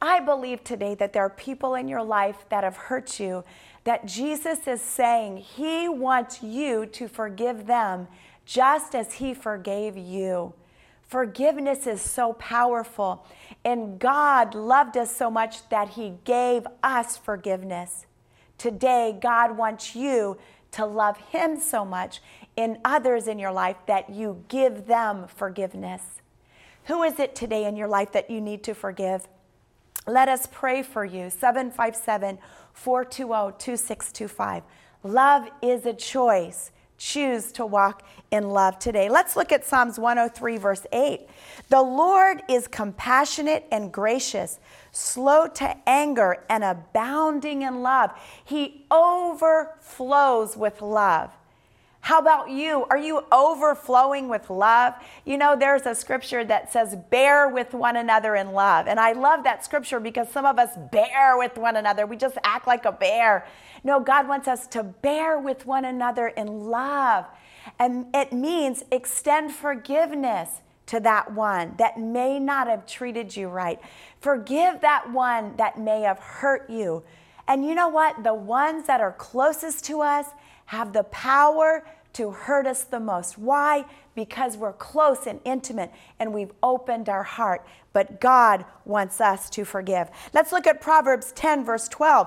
I 0.00 0.20
believe 0.20 0.64
today 0.64 0.94
that 0.96 1.12
there 1.12 1.24
are 1.24 1.30
people 1.30 1.74
in 1.76 1.86
your 1.86 2.02
life 2.02 2.44
that 2.48 2.64
have 2.64 2.76
hurt 2.76 3.20
you, 3.20 3.44
that 3.84 4.06
Jesus 4.06 4.66
is 4.66 4.82
saying 4.82 5.36
He 5.36 5.88
wants 5.88 6.42
you 6.42 6.86
to 6.86 7.06
forgive 7.06 7.66
them 7.66 8.08
just 8.44 8.94
as 8.94 9.14
He 9.14 9.32
forgave 9.32 9.96
you. 9.96 10.54
Forgiveness 11.02 11.86
is 11.86 12.00
so 12.00 12.32
powerful. 12.32 13.26
And 13.64 13.98
God 13.98 14.54
loved 14.54 14.96
us 14.96 15.14
so 15.14 15.30
much 15.30 15.68
that 15.68 15.90
He 15.90 16.14
gave 16.24 16.66
us 16.82 17.16
forgiveness. 17.16 18.06
Today, 18.58 19.18
God 19.20 19.56
wants 19.56 19.94
you 19.94 20.38
to 20.72 20.86
love 20.86 21.16
Him 21.16 21.58
so 21.58 21.84
much 21.84 22.20
in 22.56 22.78
others 22.84 23.28
in 23.28 23.38
your 23.38 23.52
life 23.52 23.76
that 23.86 24.10
you 24.10 24.44
give 24.48 24.86
them 24.86 25.26
forgiveness. 25.26 26.02
Who 26.84 27.02
is 27.02 27.18
it 27.18 27.34
today 27.34 27.64
in 27.64 27.76
your 27.76 27.88
life 27.88 28.12
that 28.12 28.30
you 28.30 28.40
need 28.40 28.64
to 28.64 28.74
forgive? 28.74 29.28
Let 30.06 30.28
us 30.28 30.48
pray 30.50 30.82
for 30.82 31.04
you. 31.04 31.30
757 31.30 32.38
420 32.72 33.52
2625. 33.58 34.62
Love 35.04 35.48
is 35.62 35.86
a 35.86 35.92
choice 35.92 36.72
choose 37.02 37.50
to 37.50 37.66
walk 37.66 38.04
in 38.30 38.48
love 38.50 38.78
today. 38.78 39.08
Let's 39.08 39.34
look 39.34 39.50
at 39.50 39.64
Psalms 39.64 39.98
103, 39.98 40.56
verse 40.56 40.86
8. 40.92 41.26
The 41.68 41.82
Lord 41.82 42.42
is 42.48 42.68
compassionate 42.68 43.66
and 43.72 43.92
gracious, 43.92 44.60
slow 44.92 45.48
to 45.48 45.76
anger, 45.88 46.44
and 46.48 46.62
abounding 46.62 47.62
in 47.62 47.82
love. 47.82 48.12
He 48.44 48.86
overflows 48.90 50.56
with 50.56 50.80
love. 50.80 51.32
How 52.02 52.18
about 52.18 52.50
you? 52.50 52.84
Are 52.90 52.98
you 52.98 53.24
overflowing 53.30 54.28
with 54.28 54.50
love? 54.50 54.94
You 55.24 55.38
know, 55.38 55.54
there's 55.56 55.86
a 55.86 55.94
scripture 55.94 56.44
that 56.44 56.72
says, 56.72 56.96
bear 57.10 57.48
with 57.48 57.74
one 57.74 57.96
another 57.96 58.34
in 58.34 58.50
love. 58.50 58.88
And 58.88 58.98
I 58.98 59.12
love 59.12 59.44
that 59.44 59.64
scripture 59.64 60.00
because 60.00 60.28
some 60.28 60.44
of 60.44 60.58
us 60.58 60.70
bear 60.90 61.38
with 61.38 61.56
one 61.56 61.76
another. 61.76 62.04
We 62.04 62.16
just 62.16 62.36
act 62.42 62.66
like 62.66 62.86
a 62.86 62.92
bear. 62.92 63.46
No, 63.84 64.00
God 64.00 64.26
wants 64.26 64.48
us 64.48 64.66
to 64.68 64.82
bear 64.82 65.38
with 65.38 65.64
one 65.64 65.84
another 65.84 66.26
in 66.26 66.64
love. 66.64 67.26
And 67.78 68.06
it 68.12 68.32
means 68.32 68.82
extend 68.90 69.52
forgiveness 69.52 70.60
to 70.86 70.98
that 70.98 71.32
one 71.32 71.76
that 71.78 72.00
may 72.00 72.40
not 72.40 72.66
have 72.66 72.84
treated 72.84 73.36
you 73.36 73.46
right. 73.46 73.80
Forgive 74.20 74.80
that 74.80 75.12
one 75.12 75.56
that 75.56 75.78
may 75.78 76.00
have 76.00 76.18
hurt 76.18 76.68
you. 76.68 77.04
And 77.46 77.64
you 77.64 77.76
know 77.76 77.88
what? 77.88 78.24
The 78.24 78.34
ones 78.34 78.88
that 78.88 79.00
are 79.00 79.12
closest 79.12 79.84
to 79.84 80.00
us, 80.00 80.26
have 80.72 80.94
the 80.94 81.04
power 81.04 81.84
to 82.14 82.30
hurt 82.30 82.66
us 82.66 82.84
the 82.84 82.98
most. 82.98 83.36
Why? 83.36 83.84
Because 84.14 84.56
we're 84.56 84.72
close 84.72 85.26
and 85.26 85.38
intimate 85.44 85.92
and 86.18 86.32
we've 86.32 86.52
opened 86.62 87.10
our 87.10 87.22
heart. 87.22 87.66
But 87.92 88.22
God 88.22 88.64
wants 88.86 89.20
us 89.20 89.50
to 89.50 89.66
forgive. 89.66 90.08
Let's 90.32 90.50
look 90.50 90.66
at 90.66 90.80
Proverbs 90.80 91.30
10, 91.32 91.62
verse 91.66 91.88
12. 91.88 92.26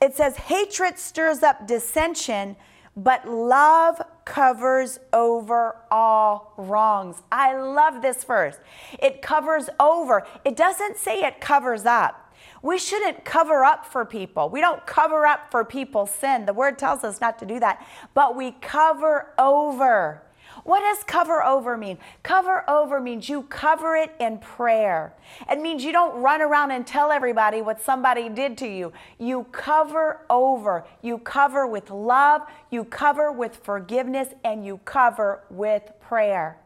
It 0.00 0.16
says, 0.16 0.36
Hatred 0.36 0.98
stirs 0.98 1.42
up 1.42 1.66
dissension, 1.68 2.56
but 2.96 3.28
love 3.28 4.00
covers 4.24 4.98
over 5.12 5.76
all 5.90 6.54
wrongs. 6.56 7.16
I 7.30 7.58
love 7.58 8.00
this 8.00 8.24
verse. 8.24 8.56
It 9.02 9.20
covers 9.20 9.68
over, 9.78 10.26
it 10.46 10.56
doesn't 10.56 10.96
say 10.96 11.24
it 11.24 11.42
covers 11.42 11.84
up. 11.84 12.21
We 12.62 12.78
shouldn't 12.78 13.24
cover 13.24 13.64
up 13.64 13.84
for 13.84 14.04
people. 14.04 14.48
We 14.48 14.60
don't 14.60 14.86
cover 14.86 15.26
up 15.26 15.50
for 15.50 15.64
people's 15.64 16.10
sin. 16.10 16.46
The 16.46 16.52
word 16.52 16.78
tells 16.78 17.02
us 17.02 17.20
not 17.20 17.38
to 17.40 17.46
do 17.46 17.58
that, 17.60 17.84
but 18.14 18.36
we 18.36 18.52
cover 18.52 19.34
over. 19.38 20.22
What 20.64 20.80
does 20.80 21.02
cover 21.04 21.42
over 21.42 21.76
mean? 21.76 21.98
Cover 22.22 22.68
over 22.70 23.00
means 23.00 23.28
you 23.28 23.42
cover 23.42 23.96
it 23.96 24.14
in 24.20 24.38
prayer. 24.38 25.14
It 25.50 25.60
means 25.60 25.82
you 25.82 25.92
don't 25.92 26.20
run 26.20 26.40
around 26.40 26.70
and 26.70 26.86
tell 26.86 27.10
everybody 27.10 27.62
what 27.62 27.80
somebody 27.80 28.28
did 28.28 28.56
to 28.58 28.68
you. 28.68 28.92
You 29.18 29.44
cover 29.50 30.20
over. 30.30 30.84
You 31.00 31.18
cover 31.18 31.66
with 31.66 31.90
love, 31.90 32.42
you 32.70 32.84
cover 32.84 33.32
with 33.32 33.56
forgiveness, 33.56 34.28
and 34.44 34.64
you 34.64 34.78
cover 34.84 35.42
with 35.50 35.90
prayer. 36.00 36.61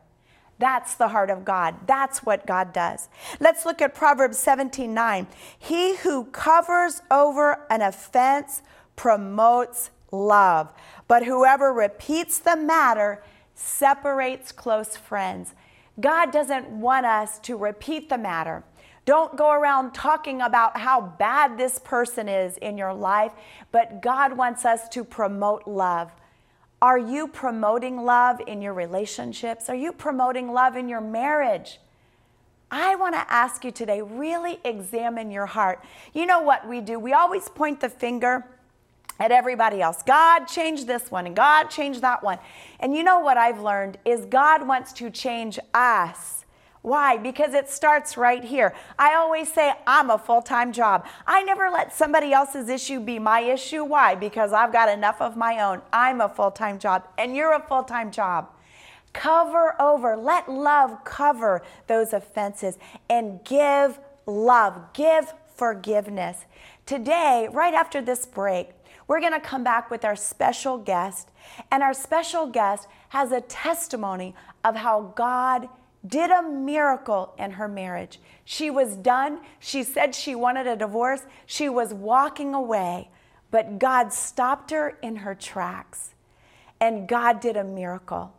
That's 0.59 0.95
the 0.95 1.09
heart 1.09 1.31
of 1.31 1.45
God. 1.45 1.87
That's 1.87 2.21
what 2.21 2.47
God 2.47 2.73
does. 2.73 3.09
Let's 3.41 3.67
look 3.67 3.83
at 3.83 3.95
Proverbs 3.95 4.39
17 4.39 4.93
9. 4.93 5.27
He 5.59 5.97
who 5.97 6.25
covers 6.27 7.03
over 7.11 7.67
an 7.71 7.83
offense 7.83 8.63
promotes 8.97 9.91
love, 10.11 10.73
but 11.09 11.25
whoever 11.25 11.73
repeats 11.73 12.39
the 12.39 12.57
matter 12.57 13.23
separates 13.55 14.53
close 14.53 14.97
friends. 14.97 15.55
God 16.01 16.31
doesn't 16.31 16.69
want 16.69 17.07
us 17.07 17.39
to 17.41 17.57
repeat 17.57 18.09
the 18.09 18.19
matter. 18.19 18.65
Don't 19.07 19.37
go 19.37 19.53
around 19.53 19.95
talking 19.95 20.43
about 20.43 20.77
how 20.77 21.01
bad 21.01 21.57
this 21.57 21.79
person 21.79 22.29
is 22.29 22.57
in 22.57 22.77
your 22.77 22.93
life, 22.93 23.33
but 23.71 24.03
God 24.03 24.37
wants 24.37 24.65
us 24.65 24.89
to 24.91 25.05
promote 25.05 25.67
love. 25.67 26.11
Are 26.83 26.99
you 26.99 27.29
promoting 27.29 28.05
love 28.05 28.41
in 28.47 28.61
your 28.61 28.75
relationships? 28.75 29.69
Are 29.69 29.75
you 29.75 29.93
promoting 29.93 30.53
love 30.53 30.77
in 30.77 30.89
your 30.89 31.01
marriage? 31.01 31.79
I 32.71 32.97
want 32.97 33.15
to 33.15 33.33
ask 33.33 33.65
you 33.65 33.71
today 33.71 34.03
really 34.03 34.59
examine 34.65 35.31
your 35.31 35.47
heart. 35.47 35.83
You 36.13 36.27
know 36.27 36.41
what 36.41 36.69
we 36.69 36.81
do? 36.81 36.99
We 36.99 37.13
always 37.13 37.49
point 37.49 37.81
the 37.81 37.89
finger 37.89 38.45
at 39.19 39.33
everybody 39.33 39.81
else. 39.81 40.03
God 40.03 40.47
changed 40.47 40.87
this 40.87 41.11
one 41.11 41.27
and 41.27 41.35
God 41.35 41.65
changed 41.65 42.03
that 42.03 42.23
one. 42.23 42.39
And 42.81 42.95
you 42.95 43.03
know 43.03 43.21
what 43.21 43.39
I've 43.39 43.61
learned 43.61 43.99
is 44.05 44.27
God 44.27 44.67
wants 44.67 44.93
to 44.95 45.11
change 45.11 45.59
us 45.73 46.36
Why? 46.87 47.17
Because 47.17 47.53
it 47.53 47.69
starts 47.69 48.17
right 48.17 48.45
here. 48.45 48.73
I 48.97 49.15
always 49.15 49.53
say, 49.53 49.73
I'm 49.89 50.09
a 50.09 50.19
full 50.19 50.41
time 50.41 50.71
job. 50.73 51.05
I 51.27 51.43
never 51.43 51.69
let 51.69 51.93
somebody 51.93 52.33
else's 52.33 52.69
issue 52.69 53.01
be 53.01 53.19
my 53.19 53.41
issue. 53.41 53.83
Why? 53.83 54.15
Because 54.15 54.53
I've 54.53 54.73
got 54.73 54.89
enough 54.89 55.21
of 55.21 55.37
my 55.37 55.59
own. 55.65 55.83
I'm 55.93 56.21
a 56.21 56.29
full 56.29 56.53
time 56.53 56.79
job, 56.79 57.09
and 57.19 57.35
you're 57.35 57.55
a 57.55 57.67
full 57.67 57.83
time 57.83 58.13
job. 58.13 58.51
Cover 59.13 59.75
over, 59.83 60.17
let 60.17 60.49
love 60.49 61.03
cover 61.03 61.61
those 61.89 62.13
offenses 62.13 62.79
and 63.11 63.43
give 63.43 63.99
love, 64.25 64.93
give 64.93 65.35
forgiveness. 65.57 66.45
Today, 66.87 67.49
right 67.51 67.75
after 67.75 68.01
this 68.01 68.27
break, 68.27 68.69
we're 69.09 69.19
going 69.19 69.33
to 69.33 69.41
come 69.41 69.65
back 69.65 69.91
with 69.91 70.05
our 70.05 70.15
special 70.15 70.79
guest, 70.79 71.31
and 71.73 71.83
our 71.83 71.95
special 71.95 72.47
guest 72.47 72.87
has 73.09 73.33
a 73.33 73.41
testimony 73.41 74.37
of 74.65 74.77
how 74.77 75.13
God 75.17 75.69
did 76.07 76.31
a 76.31 76.43
miracle 76.43 77.35
in 77.39 77.53
her 77.53 77.69
marriage. 77.69 78.21
She 78.45 78.71
was 78.71 78.97
done. 78.97 79.41
She 79.59 79.83
said 79.83 80.15
she 80.15 80.35
wanted 80.35 80.67
a 80.67 80.77
divorce. 80.77 81.23
She 81.47 81.69
was 81.69 81.93
walking 81.93 82.55
away, 82.55 83.11
but 83.51 83.79
God 83.79 84.13
stopped 84.13 84.71
her 84.71 84.99
in 85.03 85.17
her 85.17 85.35
tracks. 85.35 86.15
And 86.81 87.09
God 87.09 87.41
did 87.41 87.57
a 87.57 87.65
miracle. 87.65 88.35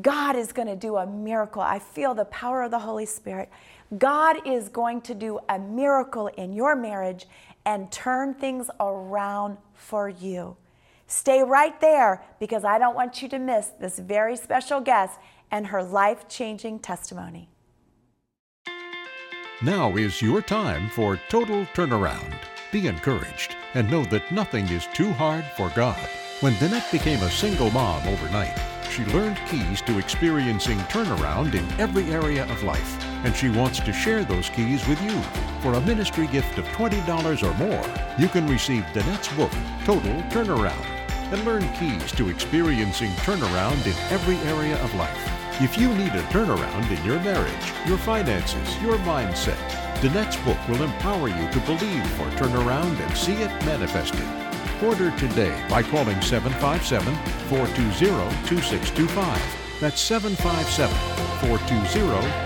God 0.00 0.36
is 0.36 0.52
going 0.52 0.68
to 0.68 0.76
do 0.76 0.96
a 0.96 1.06
miracle. 1.06 1.62
I 1.62 1.78
feel 1.78 2.14
the 2.14 2.24
power 2.24 2.62
of 2.62 2.70
the 2.70 2.78
Holy 2.78 3.06
Spirit. 3.06 3.50
God 3.98 4.46
is 4.46 4.68
going 4.68 5.02
to 5.02 5.14
do 5.14 5.38
a 5.48 5.58
miracle 5.58 6.28
in 6.28 6.52
your 6.52 6.74
marriage 6.74 7.26
and 7.64 7.92
turn 7.92 8.34
things 8.34 8.70
around 8.80 9.58
for 9.74 10.08
you. 10.08 10.56
Stay 11.06 11.42
right 11.42 11.78
there 11.80 12.24
because 12.40 12.64
I 12.64 12.78
don't 12.78 12.94
want 12.94 13.20
you 13.20 13.28
to 13.28 13.38
miss 13.38 13.68
this 13.78 13.98
very 13.98 14.34
special 14.34 14.80
guest 14.80 15.18
and 15.52 15.66
her 15.68 15.84
life 15.84 16.26
changing 16.28 16.80
testimony. 16.80 17.50
Now 19.62 19.94
is 19.96 20.20
your 20.20 20.42
time 20.42 20.88
for 20.88 21.20
total 21.28 21.66
turnaround. 21.66 22.34
Be 22.72 22.88
encouraged 22.88 23.54
and 23.74 23.88
know 23.88 24.04
that 24.06 24.32
nothing 24.32 24.66
is 24.70 24.88
too 24.92 25.12
hard 25.12 25.44
for 25.56 25.70
God. 25.76 26.00
When 26.40 26.54
Danette 26.54 26.90
became 26.90 27.22
a 27.22 27.30
single 27.30 27.70
mom 27.70 28.08
overnight, 28.08 28.58
she 28.90 29.04
learned 29.04 29.38
keys 29.48 29.80
to 29.82 29.98
experiencing 29.98 30.78
turnaround 30.90 31.54
in 31.54 31.80
every 31.80 32.10
area 32.12 32.44
of 32.50 32.62
life, 32.62 33.02
and 33.24 33.34
she 33.36 33.48
wants 33.48 33.78
to 33.80 33.92
share 33.92 34.24
those 34.24 34.50
keys 34.50 34.86
with 34.88 35.00
you. 35.02 35.18
For 35.60 35.74
a 35.74 35.80
ministry 35.82 36.26
gift 36.26 36.58
of 36.58 36.66
$20 36.68 37.42
or 37.42 37.54
more, 37.54 37.84
you 38.18 38.28
can 38.28 38.46
receive 38.48 38.82
Danette's 38.92 39.34
book, 39.36 39.52
Total 39.84 40.22
Turnaround, 40.24 40.86
and 41.32 41.44
learn 41.44 41.72
keys 41.74 42.10
to 42.12 42.28
experiencing 42.28 43.10
turnaround 43.22 43.86
in 43.86 44.12
every 44.12 44.36
area 44.50 44.82
of 44.82 44.94
life. 44.96 45.41
If 45.60 45.78
you 45.78 45.94
need 45.94 46.12
a 46.14 46.22
turnaround 46.24 46.90
in 46.90 47.04
your 47.04 47.20
marriage, 47.20 47.72
your 47.86 47.98
finances, 47.98 48.82
your 48.82 48.96
mindset, 48.98 49.58
Danette's 50.00 50.36
book 50.44 50.58
will 50.66 50.82
empower 50.82 51.28
you 51.28 51.50
to 51.50 51.60
believe 51.60 52.06
for 52.12 52.24
turnaround 52.36 52.98
and 52.98 53.16
see 53.16 53.34
it 53.34 53.50
manifested. 53.64 54.26
Order 54.82 55.16
today 55.16 55.54
by 55.68 55.82
calling 55.82 56.20
757 56.20 57.14
420 57.48 58.48
2625. 58.48 59.80
That's 59.80 60.00
757 60.00 60.96
420 61.46 61.92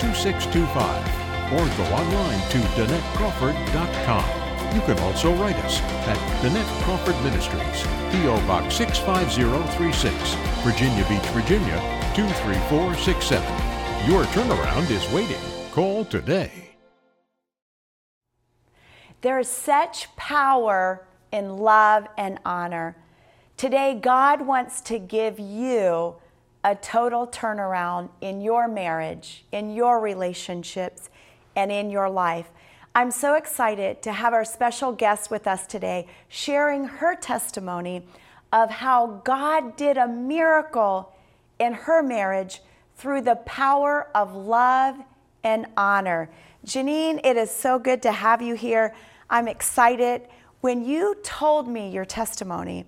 2625. 0.01 1.53
Or 1.55 1.65
go 1.77 1.85
online 1.95 2.41
to 2.51 2.59
DanetteCrawford.com. 2.75 4.46
You 4.75 4.81
can 4.83 4.99
also 5.01 5.33
write 5.35 5.57
us 5.57 5.81
at 5.81 6.19
Danette 6.43 6.83
Crawford 6.83 7.17
Ministries, 7.25 7.83
P.O. 8.13 8.43
Box 8.47 8.75
65036, 8.77 10.35
Virginia 10.63 11.05
Beach, 11.09 11.31
Virginia 11.31 11.79
23467. 12.15 14.11
Your 14.11 14.25
turnaround 14.25 14.91
is 14.91 15.11
waiting. 15.13 15.41
Call 15.73 16.05
today. 16.05 16.71
There 19.23 19.39
is 19.39 19.49
such 19.49 20.15
power 20.17 21.07
in 21.33 21.57
love 21.57 22.07
and 22.17 22.39
honor. 22.45 22.97
Today, 23.57 23.99
God 24.01 24.43
wants 24.47 24.81
to 24.83 24.99
give 24.99 25.41
you 25.41 26.17
a 26.63 26.75
total 26.75 27.27
turnaround 27.27 28.11
in 28.21 28.41
your 28.41 28.69
marriage, 28.69 29.45
in 29.53 29.71
your 29.75 30.01
relationships, 30.01 31.09
and 31.55 31.73
in 31.73 31.91
your 31.91 32.11
life. 32.11 32.51
I'm 32.97 33.11
so 33.11 33.35
excited 33.35 34.01
to 34.05 34.13
have 34.13 34.33
our 34.33 34.47
special 34.47 34.91
guest 34.91 35.31
with 35.31 35.47
us 35.47 35.67
today, 35.67 36.07
sharing 36.29 36.85
her 36.85 37.15
testimony 37.15 38.07
of 38.55 38.71
how 38.71 39.21
God 39.23 39.77
did 39.77 39.99
a 39.99 40.09
miracle 40.09 41.13
in 41.59 41.75
her 41.75 42.03
marriage 42.03 42.63
through 42.97 43.21
the 43.21 43.37
power 43.37 44.09
of 44.15 44.35
love 44.35 44.97
and 45.45 45.67
honor. 45.77 46.31
Janine, 46.65 47.21
it 47.23 47.37
is 47.37 47.51
so 47.51 47.79
good 47.79 48.01
to 48.01 48.13
have 48.13 48.41
you 48.41 48.55
here. 48.55 48.95
I'm 49.29 49.47
excited. 49.47 50.23
When 50.63 50.83
you 50.83 51.17
told 51.23 51.69
me 51.69 51.91
your 51.91 52.07
testimony, 52.07 52.87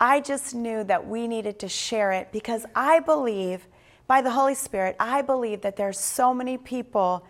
I 0.00 0.20
just 0.20 0.54
knew 0.54 0.82
that 0.84 1.06
we 1.06 1.28
needed 1.28 1.58
to 1.58 1.68
share 1.68 2.12
it 2.12 2.32
because 2.32 2.64
I 2.74 3.00
believe, 3.00 3.66
by 4.06 4.22
the 4.22 4.30
Holy 4.30 4.54
Spirit, 4.54 4.96
I 4.98 5.20
believe 5.20 5.60
that 5.60 5.76
there's 5.76 5.98
so 5.98 6.32
many 6.32 6.56
people 6.56 7.26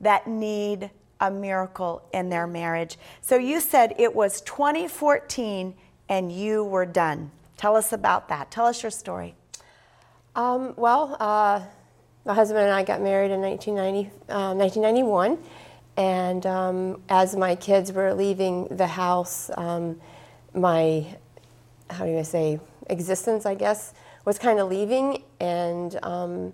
that 0.00 0.26
need 0.26 0.90
a 1.20 1.30
miracle 1.30 2.02
in 2.12 2.28
their 2.30 2.46
marriage. 2.46 2.98
So 3.20 3.36
you 3.36 3.60
said 3.60 3.94
it 3.98 4.14
was 4.14 4.40
2014 4.42 5.74
and 6.08 6.32
you 6.32 6.64
were 6.64 6.86
done. 6.86 7.30
Tell 7.56 7.76
us 7.76 7.92
about 7.92 8.28
that. 8.28 8.50
Tell 8.50 8.66
us 8.66 8.82
your 8.82 8.90
story. 8.90 9.34
Um, 10.34 10.74
well, 10.76 11.16
uh, 11.20 11.60
my 12.24 12.34
husband 12.34 12.60
and 12.60 12.72
I 12.72 12.82
got 12.84 13.00
married 13.00 13.30
in 13.30 13.40
1990, 13.40 14.10
uh, 14.28 14.54
1991, 14.54 15.38
and 15.96 16.46
um, 16.46 17.02
as 17.08 17.34
my 17.36 17.54
kids 17.56 17.92
were 17.92 18.14
leaving 18.14 18.68
the 18.68 18.86
house, 18.86 19.50
um, 19.56 20.00
my, 20.54 21.06
how 21.88 22.04
do 22.04 22.18
I 22.18 22.22
say, 22.22 22.60
existence, 22.88 23.46
I 23.46 23.54
guess, 23.54 23.92
was 24.24 24.38
kind 24.38 24.58
of 24.58 24.68
leaving, 24.68 25.22
and 25.40 25.98
um, 26.02 26.52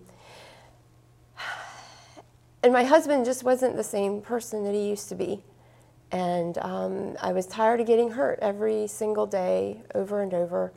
and 2.66 2.72
my 2.72 2.82
husband 2.82 3.24
just 3.24 3.44
wasn't 3.44 3.76
the 3.76 3.84
same 3.84 4.20
person 4.20 4.64
that 4.64 4.74
he 4.74 4.88
used 4.88 5.08
to 5.10 5.14
be. 5.14 5.40
And 6.10 6.58
um, 6.58 7.16
I 7.22 7.32
was 7.32 7.46
tired 7.46 7.80
of 7.80 7.86
getting 7.86 8.10
hurt 8.10 8.40
every 8.42 8.88
single 8.88 9.24
day, 9.24 9.82
over 9.94 10.20
and 10.20 10.34
over. 10.34 10.72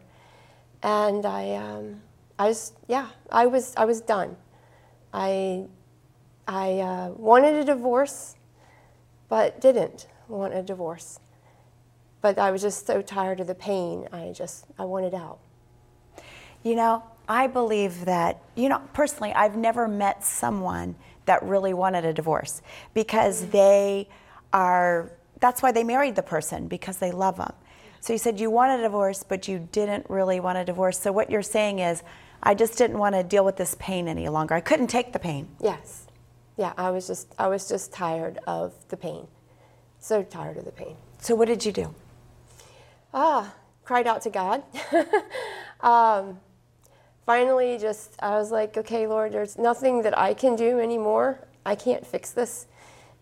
And 0.84 1.26
I, 1.26 1.56
um, 1.56 2.02
I 2.38 2.50
was, 2.50 2.74
yeah, 2.88 3.08
I 3.32 3.48
was, 3.48 3.74
I 3.76 3.86
was 3.86 4.02
done. 4.02 4.38
I, 5.12 5.66
I 6.48 6.74
uh, 6.74 7.10
wanted 7.18 7.56
a 7.56 7.64
divorce, 7.64 8.36
but 9.28 9.60
didn't 9.60 10.06
want 10.28 10.54
a 10.54 10.62
divorce. 10.62 11.20
But 12.22 12.38
I 12.38 12.52
was 12.52 12.62
just 12.62 12.86
so 12.86 13.02
tired 13.02 13.40
of 13.40 13.48
the 13.48 13.56
pain. 13.56 14.08
I 14.12 14.32
just, 14.32 14.66
I 14.78 14.86
wanted 14.86 15.16
out. 15.16 15.40
You 16.62 16.76
know, 16.76 17.04
I 17.28 17.48
believe 17.48 18.06
that, 18.06 18.44
you 18.56 18.70
know, 18.70 18.80
personally, 18.94 19.34
I've 19.34 19.56
never 19.56 19.88
met 19.88 20.24
someone 20.24 20.94
that 21.30 21.44
really 21.44 21.76
wanted 21.76 22.06
a 22.06 22.12
divorce 22.12 22.64
because 22.96 23.46
they 23.50 24.10
are, 24.52 25.12
that's 25.40 25.62
why 25.62 25.72
they 25.72 25.84
married 25.84 26.16
the 26.16 26.24
person, 26.24 26.68
because 26.68 26.98
they 26.98 27.12
love 27.12 27.38
them. 27.38 27.54
So 28.00 28.14
you 28.14 28.18
said 28.18 28.40
you 28.40 28.50
wanted 28.50 28.80
a 28.80 28.84
divorce, 28.84 29.24
but 29.24 29.48
you 29.48 29.70
didn't 29.72 30.10
really 30.10 30.40
want 30.40 30.58
a 30.58 30.66
divorce. 30.66 30.98
So 31.00 31.12
what 31.12 31.30
you're 31.30 31.44
saying 31.44 31.80
is, 31.80 32.02
I 32.42 32.56
just 32.56 32.80
didn't 32.80 32.98
want 32.98 33.14
to 33.14 33.22
deal 33.22 33.46
with 33.46 33.58
this 33.58 33.76
pain 33.80 34.08
any 34.08 34.28
longer. 34.28 34.56
I 34.56 34.62
couldn't 34.62 34.88
take 34.88 35.14
the 35.14 35.20
pain. 35.20 35.50
Yes. 35.62 36.08
Yeah, 36.58 36.74
I 36.78 36.90
was 36.90 37.06
just 37.06 37.36
I 37.38 37.48
was 37.48 37.70
just 37.70 37.94
tired 37.94 38.40
of 38.48 38.74
the 38.88 38.98
pain. 38.98 39.28
So 40.00 40.24
tired 40.24 40.58
of 40.58 40.66
the 40.66 40.72
pain. 40.72 40.96
So 41.20 41.36
what 41.36 41.48
did 41.48 41.64
you 41.64 41.72
do? 41.72 41.94
Ah, 43.14 43.54
cried 43.84 44.08
out 44.08 44.22
to 44.24 44.30
God. 44.30 44.64
um, 45.82 46.40
finally 47.30 47.78
just 47.78 48.16
I 48.24 48.32
was 48.40 48.50
like, 48.50 48.76
okay, 48.76 49.06
Lord, 49.06 49.34
there's 49.34 49.56
nothing 49.56 50.02
that 50.02 50.18
I 50.18 50.34
can 50.34 50.56
do 50.56 50.80
anymore. 50.80 51.40
I 51.64 51.76
can't 51.76 52.04
fix 52.04 52.32
this. 52.32 52.66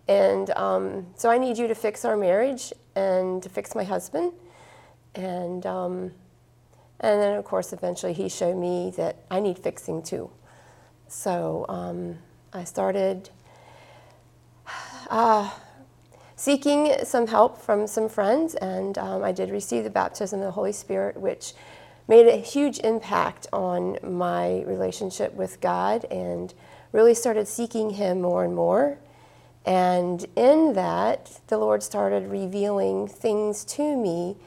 And 0.07 0.49
um, 0.51 1.07
so 1.17 1.29
I 1.29 1.37
need 1.37 1.57
you 1.57 1.67
to 1.67 1.75
fix 1.75 2.05
our 2.05 2.15
marriage 2.15 2.71
and 2.95 3.43
to 3.43 3.49
fix 3.49 3.75
my 3.75 3.83
husband. 3.83 4.31
And 5.13 5.65
um, 5.65 6.11
and 7.01 7.21
then, 7.21 7.37
of 7.37 7.43
course, 7.43 7.73
eventually 7.73 8.13
he 8.13 8.29
showed 8.29 8.55
me 8.55 8.93
that 8.95 9.17
I 9.29 9.41
need 9.41 9.59
fixing 9.59 10.01
too. 10.01 10.29
So 11.09 11.65
um, 11.67 12.17
I 12.53 12.63
started 12.63 13.29
uh, 15.09 15.51
seeking 16.37 16.93
some 17.03 17.27
help 17.27 17.61
from 17.61 17.87
some 17.87 18.07
friends, 18.07 18.55
and 18.55 18.97
um, 18.97 19.21
I 19.21 19.33
did 19.33 19.49
receive 19.49 19.83
the 19.83 19.89
baptism 19.89 20.39
of 20.39 20.45
the 20.45 20.51
Holy 20.51 20.71
Spirit, 20.71 21.17
which 21.17 21.53
made 22.07 22.27
a 22.27 22.37
huge 22.37 22.79
impact 22.79 23.47
on 23.51 23.97
my 24.01 24.61
relationship 24.61 25.33
with 25.33 25.59
God 25.59 26.05
and 26.05 26.53
really 26.91 27.13
started 27.13 27.47
seeking 27.47 27.91
Him 27.91 28.21
more 28.21 28.43
and 28.43 28.55
more. 28.55 28.97
And 29.65 30.25
in 30.35 30.73
that, 30.73 31.41
the 31.47 31.57
Lord 31.57 31.83
started 31.83 32.31
revealing 32.31 33.07
things 33.07 33.65
to 33.65 33.97
me 33.97 34.37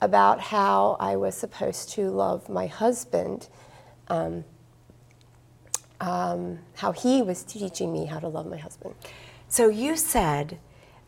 about 0.00 0.40
how 0.40 0.98
I 1.00 1.16
was 1.16 1.34
supposed 1.34 1.88
to 1.90 2.10
love 2.10 2.48
my 2.48 2.66
husband. 2.66 3.48
Um, 4.08 4.44
um, 5.98 6.58
how 6.74 6.92
He 6.92 7.22
was 7.22 7.42
teaching 7.42 7.92
me 7.92 8.04
how 8.04 8.18
to 8.18 8.28
love 8.28 8.46
my 8.46 8.58
husband. 8.58 8.94
So 9.48 9.68
you 9.68 9.96
said 9.96 10.58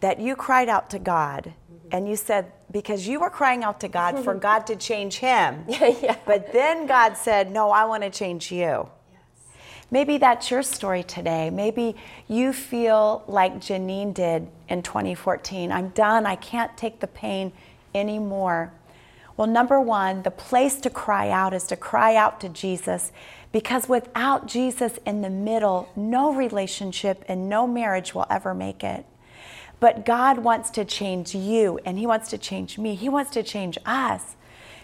that 0.00 0.20
you 0.20 0.36
cried 0.36 0.68
out 0.68 0.90
to 0.90 0.98
God, 0.98 1.54
and 1.90 2.08
you 2.08 2.16
said 2.16 2.52
because 2.70 3.08
you 3.08 3.20
were 3.20 3.30
crying 3.30 3.64
out 3.64 3.80
to 3.80 3.88
God 3.88 4.22
for 4.22 4.34
God 4.48 4.66
to 4.66 4.76
change 4.76 5.16
him. 5.16 5.64
yeah. 5.68 6.16
But 6.26 6.52
then 6.52 6.86
God 6.86 7.16
said, 7.16 7.50
No, 7.50 7.70
I 7.70 7.84
want 7.84 8.02
to 8.02 8.10
change 8.10 8.52
you. 8.52 8.88
Maybe 9.90 10.18
that's 10.18 10.50
your 10.50 10.62
story 10.62 11.02
today. 11.02 11.48
Maybe 11.48 11.96
you 12.28 12.52
feel 12.52 13.24
like 13.26 13.56
Janine 13.56 14.12
did 14.12 14.48
in 14.68 14.82
2014. 14.82 15.72
I'm 15.72 15.88
done. 15.90 16.26
I 16.26 16.36
can't 16.36 16.76
take 16.76 17.00
the 17.00 17.06
pain 17.06 17.52
anymore. 17.94 18.72
Well, 19.38 19.46
number 19.46 19.80
one, 19.80 20.24
the 20.24 20.30
place 20.30 20.78
to 20.80 20.90
cry 20.90 21.30
out 21.30 21.54
is 21.54 21.64
to 21.68 21.76
cry 21.76 22.16
out 22.16 22.38
to 22.40 22.50
Jesus 22.50 23.12
because 23.50 23.88
without 23.88 24.46
Jesus 24.46 24.98
in 25.06 25.22
the 25.22 25.30
middle, 25.30 25.88
no 25.96 26.34
relationship 26.34 27.24
and 27.26 27.48
no 27.48 27.66
marriage 27.66 28.14
will 28.14 28.26
ever 28.28 28.52
make 28.52 28.84
it. 28.84 29.06
But 29.80 30.04
God 30.04 30.38
wants 30.38 30.70
to 30.70 30.84
change 30.84 31.34
you 31.34 31.78
and 31.84 31.98
He 31.98 32.06
wants 32.06 32.28
to 32.30 32.38
change 32.38 32.78
me. 32.78 32.94
He 32.94 33.08
wants 33.08 33.30
to 33.32 33.42
change 33.42 33.78
us. 33.86 34.36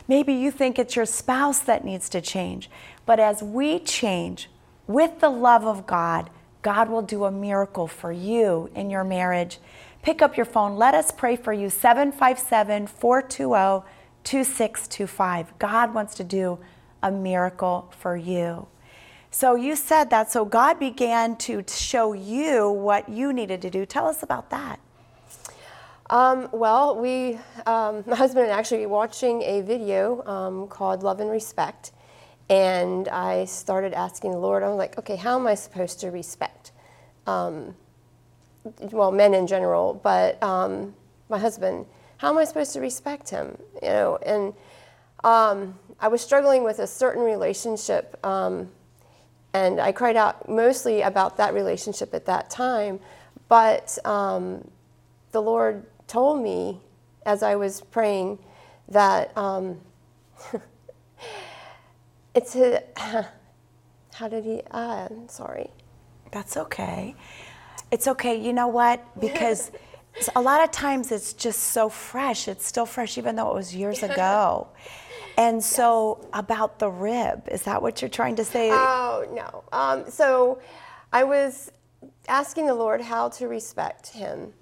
Maybe 0.06 0.34
you 0.34 0.50
think 0.50 0.78
it's 0.78 0.96
your 0.96 1.06
spouse 1.06 1.60
that 1.60 1.84
needs 1.84 2.08
to 2.10 2.20
change. 2.20 2.70
But 3.06 3.18
as 3.20 3.42
we 3.42 3.78
change, 3.78 4.50
with 4.86 5.20
the 5.20 5.30
love 5.30 5.64
of 5.64 5.86
God, 5.86 6.30
God 6.62 6.88
will 6.90 7.02
do 7.02 7.24
a 7.24 7.30
miracle 7.30 7.86
for 7.86 8.12
you 8.12 8.70
in 8.74 8.90
your 8.90 9.04
marriage. 9.04 9.58
Pick 10.02 10.20
up 10.20 10.36
your 10.36 10.46
phone. 10.46 10.76
Let 10.76 10.94
us 10.94 11.10
pray 11.10 11.36
for 11.36 11.52
you. 11.52 11.70
757 11.70 12.86
420 12.86 13.86
2625. 14.24 15.58
God 15.58 15.94
wants 15.94 16.14
to 16.14 16.24
do 16.24 16.58
a 17.02 17.10
miracle 17.10 17.92
for 17.98 18.16
you. 18.16 18.66
So 19.30 19.54
you 19.54 19.76
said 19.76 20.10
that. 20.10 20.30
So 20.30 20.44
God 20.44 20.78
began 20.78 21.36
to 21.38 21.64
show 21.66 22.12
you 22.12 22.70
what 22.70 23.08
you 23.08 23.32
needed 23.32 23.60
to 23.62 23.70
do. 23.70 23.84
Tell 23.84 24.06
us 24.06 24.22
about 24.22 24.50
that. 24.50 24.80
Um, 26.10 26.48
well, 26.52 27.00
we, 27.00 27.38
um, 27.64 28.04
my 28.06 28.14
husband 28.14 28.44
and 28.44 28.52
I 28.52 28.58
actually 28.58 28.84
watching 28.84 29.40
a 29.42 29.62
video 29.62 30.22
um, 30.26 30.68
called 30.68 31.02
Love 31.02 31.20
and 31.20 31.30
Respect. 31.30 31.92
And 32.50 33.08
I 33.08 33.46
started 33.46 33.94
asking 33.94 34.32
the 34.32 34.38
Lord, 34.38 34.62
I'm 34.62 34.76
like, 34.76 34.98
okay, 34.98 35.16
how 35.16 35.38
am 35.38 35.46
I 35.46 35.54
supposed 35.54 36.00
to 36.00 36.10
respect? 36.10 36.72
Um, 37.26 37.74
well, 38.92 39.10
men 39.10 39.32
in 39.32 39.46
general, 39.46 39.94
but 39.94 40.42
um, 40.42 40.94
my 41.30 41.38
husband, 41.38 41.86
how 42.18 42.28
am 42.28 42.36
I 42.36 42.44
supposed 42.44 42.74
to 42.74 42.80
respect 42.80 43.30
him? 43.30 43.56
You 43.82 43.88
know, 43.88 44.18
and 44.26 44.52
um, 45.22 45.78
I 45.98 46.08
was 46.08 46.20
struggling 46.20 46.64
with 46.64 46.80
a 46.80 46.86
certain 46.86 47.22
relationship, 47.22 48.18
and 48.22 48.68
I 49.54 49.92
cried 49.92 50.16
out 50.16 50.48
mostly 50.48 51.00
about 51.00 51.38
that 51.38 51.54
relationship 51.54 52.12
at 52.12 52.26
that 52.26 52.50
time. 52.50 53.00
But 53.48 53.98
the 54.04 55.42
Lord 55.42 55.84
told 56.06 56.42
me 56.42 56.80
as 57.26 57.42
I 57.42 57.56
was 57.56 57.80
praying 57.80 58.38
that. 58.88 59.36
Um, 59.36 59.80
it's 62.34 62.56
a, 62.56 62.82
how 64.14 64.28
did 64.28 64.44
he 64.44 64.62
uh, 64.70 65.08
sorry. 65.28 65.70
That's 66.30 66.56
okay. 66.56 67.14
It's 67.90 68.08
okay. 68.08 68.40
You 68.40 68.52
know 68.52 68.68
what? 68.68 69.04
Because 69.20 69.70
a 70.36 70.40
lot 70.40 70.62
of 70.62 70.70
times 70.70 71.10
it's 71.10 71.32
just 71.32 71.58
so 71.58 71.88
fresh. 71.88 72.46
It's 72.46 72.64
still 72.64 72.86
fresh 72.86 73.18
even 73.18 73.34
though 73.36 73.50
it 73.50 73.54
was 73.54 73.74
years 73.74 74.02
ago. 74.02 74.68
And 75.36 75.62
so 75.62 76.18
yes. 76.20 76.30
about 76.34 76.78
the 76.78 76.88
rib 76.88 77.48
is 77.50 77.62
that 77.62 77.82
what 77.82 78.00
you're 78.00 78.08
trying 78.08 78.36
to 78.36 78.44
say? 78.44 78.70
Oh 78.72 79.26
no. 79.32 79.64
Um, 79.72 80.08
so 80.08 80.60
i 81.14 81.22
was 81.22 81.70
asking 82.28 82.66
the 82.66 82.74
lord 82.74 83.00
how 83.00 83.28
to 83.28 83.46
respect 83.46 84.08
him 84.08 84.52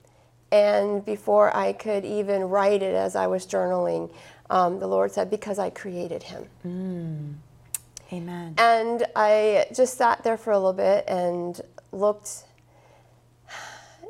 and 0.53 1.05
before 1.05 1.55
i 1.57 1.73
could 1.73 2.05
even 2.05 2.43
write 2.43 2.83
it 2.83 2.95
as 2.95 3.17
i 3.17 3.27
was 3.27 3.47
journaling 3.47 4.13
um, 4.51 4.79
the 4.79 4.87
lord 4.87 5.11
said 5.11 5.29
because 5.31 5.59
i 5.59 5.69
created 5.71 6.23
him 6.23 6.47
mm. 6.65 7.35
Amen. 8.13 8.55
And 8.59 9.07
I 9.17 9.67
just 9.75 9.97
sat 9.97 10.23
there 10.23 10.37
for 10.37 10.53
a 10.53 10.59
little 10.59 10.75
bit 10.75 11.05
and 11.09 11.61
looked 11.93 12.45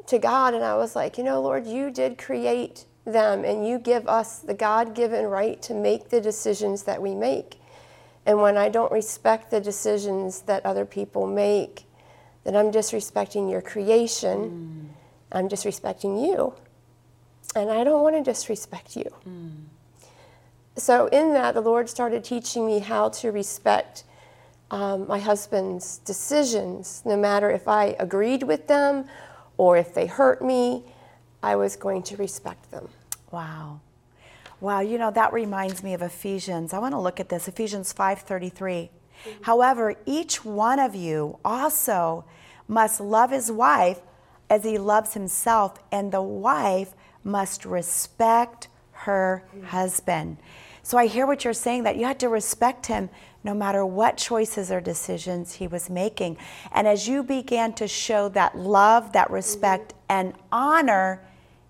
to 0.06 0.18
God, 0.18 0.54
and 0.54 0.64
I 0.64 0.76
was 0.76 0.96
like, 0.96 1.16
you 1.16 1.24
know, 1.24 1.40
Lord, 1.40 1.66
you 1.66 1.90
did 1.90 2.18
create 2.18 2.84
them, 3.04 3.44
and 3.44 3.66
you 3.66 3.78
give 3.78 4.08
us 4.08 4.40
the 4.40 4.54
God 4.54 4.94
given 4.94 5.26
right 5.26 5.62
to 5.62 5.74
make 5.74 6.08
the 6.08 6.20
decisions 6.20 6.82
that 6.82 7.00
we 7.00 7.14
make. 7.14 7.58
And 8.26 8.40
when 8.40 8.56
I 8.56 8.68
don't 8.68 8.90
respect 8.92 9.50
the 9.50 9.60
decisions 9.60 10.42
that 10.42 10.64
other 10.66 10.84
people 10.84 11.26
make, 11.26 11.84
then 12.44 12.56
I'm 12.56 12.72
disrespecting 12.72 13.50
your 13.50 13.62
creation. 13.62 14.90
Mm. 14.90 15.01
I'm 15.32 15.48
disrespecting 15.48 16.26
you. 16.26 16.54
And 17.54 17.70
I 17.70 17.84
don't 17.84 18.02
want 18.02 18.16
to 18.16 18.22
disrespect 18.22 18.96
you. 18.96 19.10
Mm 19.28 19.52
so 20.76 21.06
in 21.06 21.32
that, 21.34 21.54
the 21.54 21.60
Lord 21.60 21.88
started 21.88 22.24
teaching 22.24 22.66
me 22.66 22.78
how 22.78 23.10
to 23.10 23.30
respect 23.30 24.04
um, 24.70 25.06
my 25.06 25.18
husband's 25.18 25.98
decisions, 25.98 27.02
no 27.04 27.16
matter 27.16 27.50
if 27.50 27.68
I 27.68 27.94
agreed 27.98 28.42
with 28.42 28.68
them 28.68 29.04
or 29.58 29.76
if 29.76 29.92
they 29.92 30.06
hurt 30.06 30.42
me, 30.42 30.84
I 31.42 31.56
was 31.56 31.76
going 31.76 32.02
to 32.04 32.16
respect 32.16 32.70
them. 32.70 32.88
Wow. 33.30 33.80
Wow, 34.60 34.80
you 34.80 34.96
know 34.96 35.10
that 35.10 35.32
reminds 35.32 35.82
me 35.82 35.92
of 35.92 36.02
Ephesians. 36.02 36.72
I 36.72 36.78
want 36.78 36.94
to 36.94 37.00
look 37.00 37.18
at 37.18 37.28
this, 37.28 37.48
Ephesians 37.48 37.92
5:33. 37.92 38.52
Mm-hmm. 38.54 39.42
However, 39.42 39.96
each 40.06 40.44
one 40.44 40.78
of 40.78 40.94
you 40.94 41.38
also 41.44 42.24
must 42.68 43.00
love 43.00 43.32
his 43.32 43.50
wife 43.50 44.00
as 44.52 44.64
he 44.64 44.76
loves 44.76 45.14
himself, 45.14 45.78
and 45.90 46.12
the 46.12 46.20
wife 46.20 46.92
must 47.24 47.64
respect 47.64 48.68
her 48.90 49.42
mm-hmm. 49.48 49.64
husband. 49.64 50.36
So 50.82 50.98
I 50.98 51.06
hear 51.06 51.26
what 51.26 51.42
you're 51.42 51.54
saying 51.54 51.84
that 51.84 51.96
you 51.96 52.04
had 52.04 52.20
to 52.20 52.28
respect 52.28 52.84
him 52.84 53.08
no 53.44 53.54
matter 53.54 53.86
what 53.86 54.18
choices 54.18 54.70
or 54.70 54.78
decisions 54.78 55.54
he 55.54 55.66
was 55.66 55.88
making. 55.88 56.36
And 56.70 56.86
as 56.86 57.08
you 57.08 57.22
began 57.22 57.72
to 57.74 57.88
show 57.88 58.28
that 58.30 58.54
love, 58.54 59.14
that 59.14 59.30
respect, 59.30 59.94
and 60.10 60.34
honor, 60.52 61.24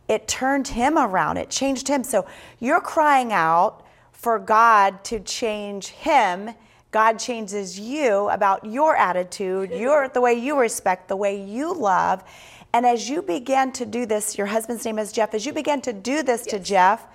it 0.09 0.27
turned 0.27 0.67
him 0.67 0.99
around. 0.99 1.37
It 1.37 1.51
changed 1.51 1.87
him. 1.87 2.03
So 2.03 2.27
you're 2.59 2.81
crying 2.81 3.33
out 3.33 3.87
for 4.11 4.41
God 4.41 5.05
to 5.05 5.21
change 5.21 5.91
him. 5.91 6.51
God 6.91 7.21
changes 7.21 7.79
you 7.79 8.29
about 8.31 8.65
your 8.65 8.97
attitude, 8.97 9.71
your 9.71 10.09
the 10.09 10.21
way 10.21 10.35
you 10.35 10.59
respect, 10.59 11.07
the 11.07 11.17
way 11.17 11.41
you 11.41 11.73
love. 11.73 12.25
And 12.75 12.87
as 12.87 13.09
you 13.09 13.23
began 13.23 13.73
to 13.73 13.87
do 13.87 14.07
this, 14.07 14.39
your 14.39 14.47
husband's 14.47 14.85
name 14.85 14.99
is 14.99 15.13
Jeff, 15.13 15.35
as 15.35 15.45
you 15.45 15.53
began 15.53 15.81
to 15.83 15.93
do 15.93 16.23
this 16.23 16.45
yes. 16.47 16.51
to 16.51 16.59
Jeff, 16.59 17.07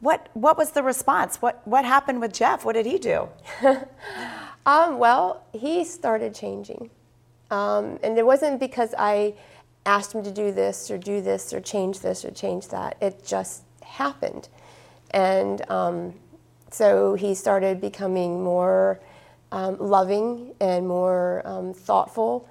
what, 0.00 0.28
what 0.34 0.56
was 0.56 0.72
the 0.72 0.82
response? 0.82 1.42
What, 1.42 1.66
what 1.66 1.84
happened 1.84 2.20
with 2.20 2.32
Jeff? 2.32 2.64
What 2.64 2.74
did 2.74 2.86
he 2.86 2.98
do? 2.98 3.28
um, 4.66 4.98
well, 4.98 5.44
he 5.52 5.84
started 5.84 6.34
changing. 6.34 6.90
Um, 7.50 7.98
and 8.02 8.18
it 8.18 8.26
wasn't 8.26 8.60
because 8.60 8.94
I 8.98 9.34
asked 9.86 10.14
him 10.14 10.22
to 10.22 10.30
do 10.30 10.52
this 10.52 10.90
or 10.90 10.98
do 10.98 11.20
this 11.20 11.52
or 11.52 11.60
change 11.60 12.00
this 12.00 12.24
or 12.24 12.30
change 12.30 12.68
that. 12.68 12.96
It 13.00 13.24
just 13.26 13.62
happened. 13.82 14.48
And 15.10 15.68
um, 15.70 16.14
so 16.70 17.14
he 17.14 17.34
started 17.34 17.80
becoming 17.80 18.44
more 18.44 19.00
um, 19.50 19.78
loving 19.78 20.54
and 20.60 20.86
more 20.86 21.42
um, 21.46 21.72
thoughtful, 21.72 22.48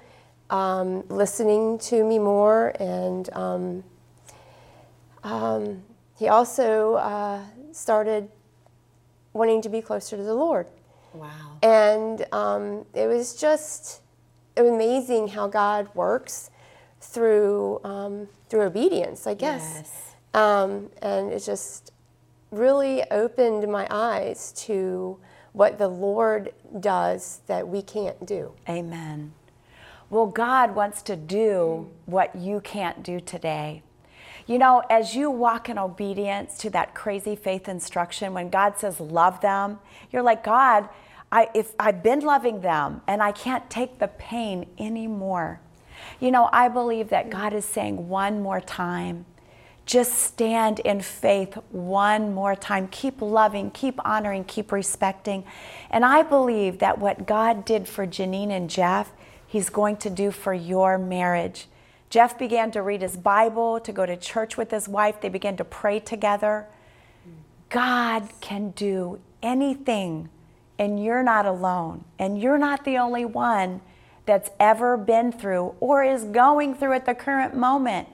um, 0.50 1.06
listening 1.08 1.78
to 1.78 2.04
me 2.04 2.18
more, 2.18 2.74
and 2.80 3.28
um, 3.34 3.84
he 6.18 6.28
also 6.28 6.94
uh, 6.94 7.42
started 7.72 8.28
wanting 9.32 9.62
to 9.62 9.68
be 9.68 9.80
closer 9.80 10.16
to 10.16 10.22
the 10.22 10.34
Lord. 10.34 10.66
Wow. 11.14 11.58
And 11.62 12.26
um, 12.32 12.86
it 12.94 13.06
was 13.06 13.34
just 13.34 14.00
amazing 14.56 15.28
how 15.28 15.46
God 15.46 15.88
works 15.94 16.50
through 17.00 17.80
um, 17.84 18.28
through 18.48 18.62
obedience, 18.62 19.26
I 19.26 19.34
guess. 19.34 19.72
Yes. 19.76 20.14
Um, 20.34 20.90
and 21.02 21.32
it 21.32 21.44
just 21.44 21.92
really 22.50 23.02
opened 23.10 23.70
my 23.70 23.86
eyes 23.90 24.52
to 24.66 25.18
what 25.52 25.78
the 25.78 25.88
Lord 25.88 26.52
does 26.80 27.40
that 27.46 27.68
we 27.68 27.82
can't 27.82 28.26
do. 28.26 28.52
Amen. 28.68 29.32
Well, 30.10 30.26
God 30.26 30.74
wants 30.74 31.02
to 31.02 31.16
do 31.16 31.90
what 32.06 32.34
you 32.34 32.60
can't 32.60 33.02
do 33.02 33.20
today. 33.20 33.82
You 34.46 34.58
know, 34.58 34.82
as 34.88 35.14
you 35.14 35.30
walk 35.30 35.68
in 35.68 35.78
obedience 35.78 36.56
to 36.58 36.70
that 36.70 36.94
crazy 36.94 37.36
faith 37.36 37.68
instruction, 37.68 38.32
when 38.32 38.48
God 38.48 38.78
says 38.78 38.98
love 38.98 39.42
them, 39.42 39.78
you're 40.10 40.22
like, 40.22 40.42
God, 40.42 40.88
I, 41.30 41.50
if 41.54 41.74
I've 41.78 42.02
been 42.02 42.20
loving 42.20 42.62
them 42.62 43.02
and 43.06 43.22
I 43.22 43.32
can't 43.32 43.68
take 43.68 43.98
the 43.98 44.08
pain 44.08 44.66
anymore. 44.78 45.60
You 46.20 46.30
know, 46.30 46.48
I 46.52 46.68
believe 46.68 47.10
that 47.10 47.28
God 47.28 47.52
is 47.52 47.66
saying 47.66 48.08
one 48.08 48.40
more 48.40 48.62
time, 48.62 49.26
just 49.84 50.14
stand 50.14 50.80
in 50.80 51.00
faith 51.00 51.54
one 51.70 52.34
more 52.34 52.54
time. 52.54 52.88
Keep 52.88 53.20
loving, 53.20 53.70
keep 53.70 53.98
honoring, 54.06 54.44
keep 54.44 54.70
respecting. 54.72 55.44
And 55.90 56.04
I 56.04 56.22
believe 56.22 56.78
that 56.78 56.98
what 56.98 57.26
God 57.26 57.64
did 57.64 57.88
for 57.88 58.06
Janine 58.06 58.50
and 58.50 58.70
Jeff, 58.70 59.12
He's 59.48 59.70
going 59.70 59.96
to 59.96 60.10
do 60.10 60.30
for 60.30 60.52
your 60.52 60.98
marriage. 60.98 61.68
Jeff 62.10 62.38
began 62.38 62.70
to 62.72 62.82
read 62.82 63.00
his 63.00 63.16
Bible, 63.16 63.80
to 63.80 63.92
go 63.92 64.04
to 64.04 64.14
church 64.14 64.58
with 64.58 64.70
his 64.70 64.86
wife. 64.86 65.22
They 65.22 65.30
began 65.30 65.56
to 65.56 65.64
pray 65.64 66.00
together. 66.00 66.66
God 67.70 68.28
can 68.42 68.70
do 68.70 69.20
anything, 69.42 70.28
and 70.78 71.02
you're 71.02 71.22
not 71.22 71.46
alone. 71.46 72.04
And 72.18 72.38
you're 72.40 72.58
not 72.58 72.84
the 72.84 72.98
only 72.98 73.24
one 73.24 73.80
that's 74.26 74.50
ever 74.60 74.98
been 74.98 75.32
through 75.32 75.74
or 75.80 76.04
is 76.04 76.24
going 76.24 76.74
through 76.74 76.92
at 76.92 77.06
the 77.06 77.14
current 77.14 77.56
moment 77.56 78.06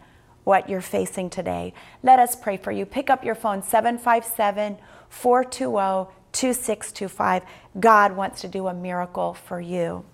what 0.44 0.68
you're 0.68 0.80
facing 0.80 1.30
today. 1.30 1.74
Let 2.04 2.20
us 2.20 2.36
pray 2.36 2.58
for 2.58 2.70
you. 2.70 2.86
Pick 2.86 3.10
up 3.10 3.24
your 3.24 3.34
phone, 3.34 3.60
757 3.62 4.78
420 5.08 6.12
2625. 6.30 7.42
God 7.80 8.16
wants 8.16 8.40
to 8.42 8.48
do 8.48 8.68
a 8.68 8.74
miracle 8.74 9.34
for 9.34 9.60
you. 9.60 10.04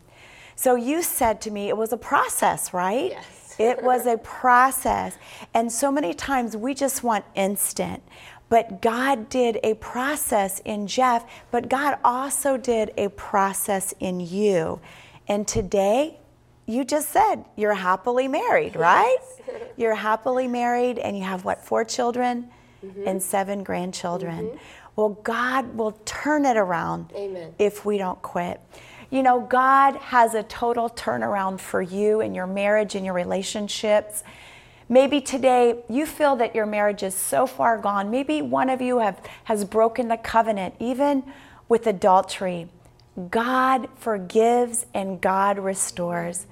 So 0.60 0.74
you 0.74 1.02
said 1.02 1.40
to 1.42 1.50
me 1.50 1.70
it 1.70 1.76
was 1.78 1.90
a 1.90 1.96
process, 1.96 2.74
right? 2.74 3.12
Yes. 3.12 3.56
it 3.58 3.82
was 3.82 4.04
a 4.04 4.18
process. 4.18 5.16
And 5.54 5.72
so 5.72 5.90
many 5.90 6.12
times 6.12 6.54
we 6.54 6.74
just 6.74 7.02
want 7.02 7.24
instant. 7.34 8.02
But 8.50 8.82
God 8.82 9.30
did 9.30 9.58
a 9.64 9.72
process 9.76 10.60
in 10.66 10.86
Jeff, 10.86 11.24
but 11.50 11.70
God 11.70 11.96
also 12.04 12.58
did 12.58 12.92
a 12.98 13.08
process 13.08 13.94
in 14.00 14.20
you. 14.20 14.80
And 15.28 15.48
today, 15.48 16.18
you 16.66 16.84
just 16.84 17.08
said 17.08 17.46
you're 17.56 17.72
happily 17.72 18.28
married, 18.28 18.76
right? 18.76 19.16
Yes. 19.48 19.62
you're 19.78 19.94
happily 19.94 20.46
married 20.46 20.98
and 20.98 21.16
you 21.16 21.24
have 21.24 21.42
what, 21.42 21.64
four 21.64 21.86
children 21.86 22.50
Mm-hmm. 22.84 23.08
and 23.08 23.22
seven 23.22 23.62
grandchildren. 23.62 24.58
Well, 24.96 25.10
God 25.22 25.76
will 25.76 25.92
turn 26.06 26.46
it 26.46 26.56
around 26.56 27.12
Amen. 27.14 27.54
if 27.58 27.84
we 27.84 27.98
don't 27.98 28.22
quit. 28.22 28.58
You 29.10 29.24
know, 29.24 29.40
God 29.40 29.96
has 29.96 30.34
a 30.34 30.44
total 30.44 30.88
turnaround 30.88 31.58
for 31.58 31.82
you 31.82 32.20
in 32.20 32.32
your 32.34 32.46
marriage 32.46 32.94
and 32.94 33.04
your 33.04 33.14
relationships. 33.14 34.22
Maybe 34.88 35.20
today 35.20 35.82
you 35.88 36.06
feel 36.06 36.36
that 36.36 36.54
your 36.54 36.66
marriage 36.66 37.02
is 37.02 37.14
so 37.14 37.46
far 37.46 37.76
gone. 37.78 38.10
Maybe 38.10 38.40
one 38.40 38.70
of 38.70 38.80
you 38.80 38.98
have, 38.98 39.20
has 39.44 39.64
broken 39.64 40.08
the 40.08 40.16
covenant, 40.16 40.74
even 40.78 41.24
with 41.68 41.86
adultery. 41.88 42.68
God 43.30 43.88
forgives 43.96 44.86
and 44.94 45.20
God 45.20 45.58
restores. 45.58 46.46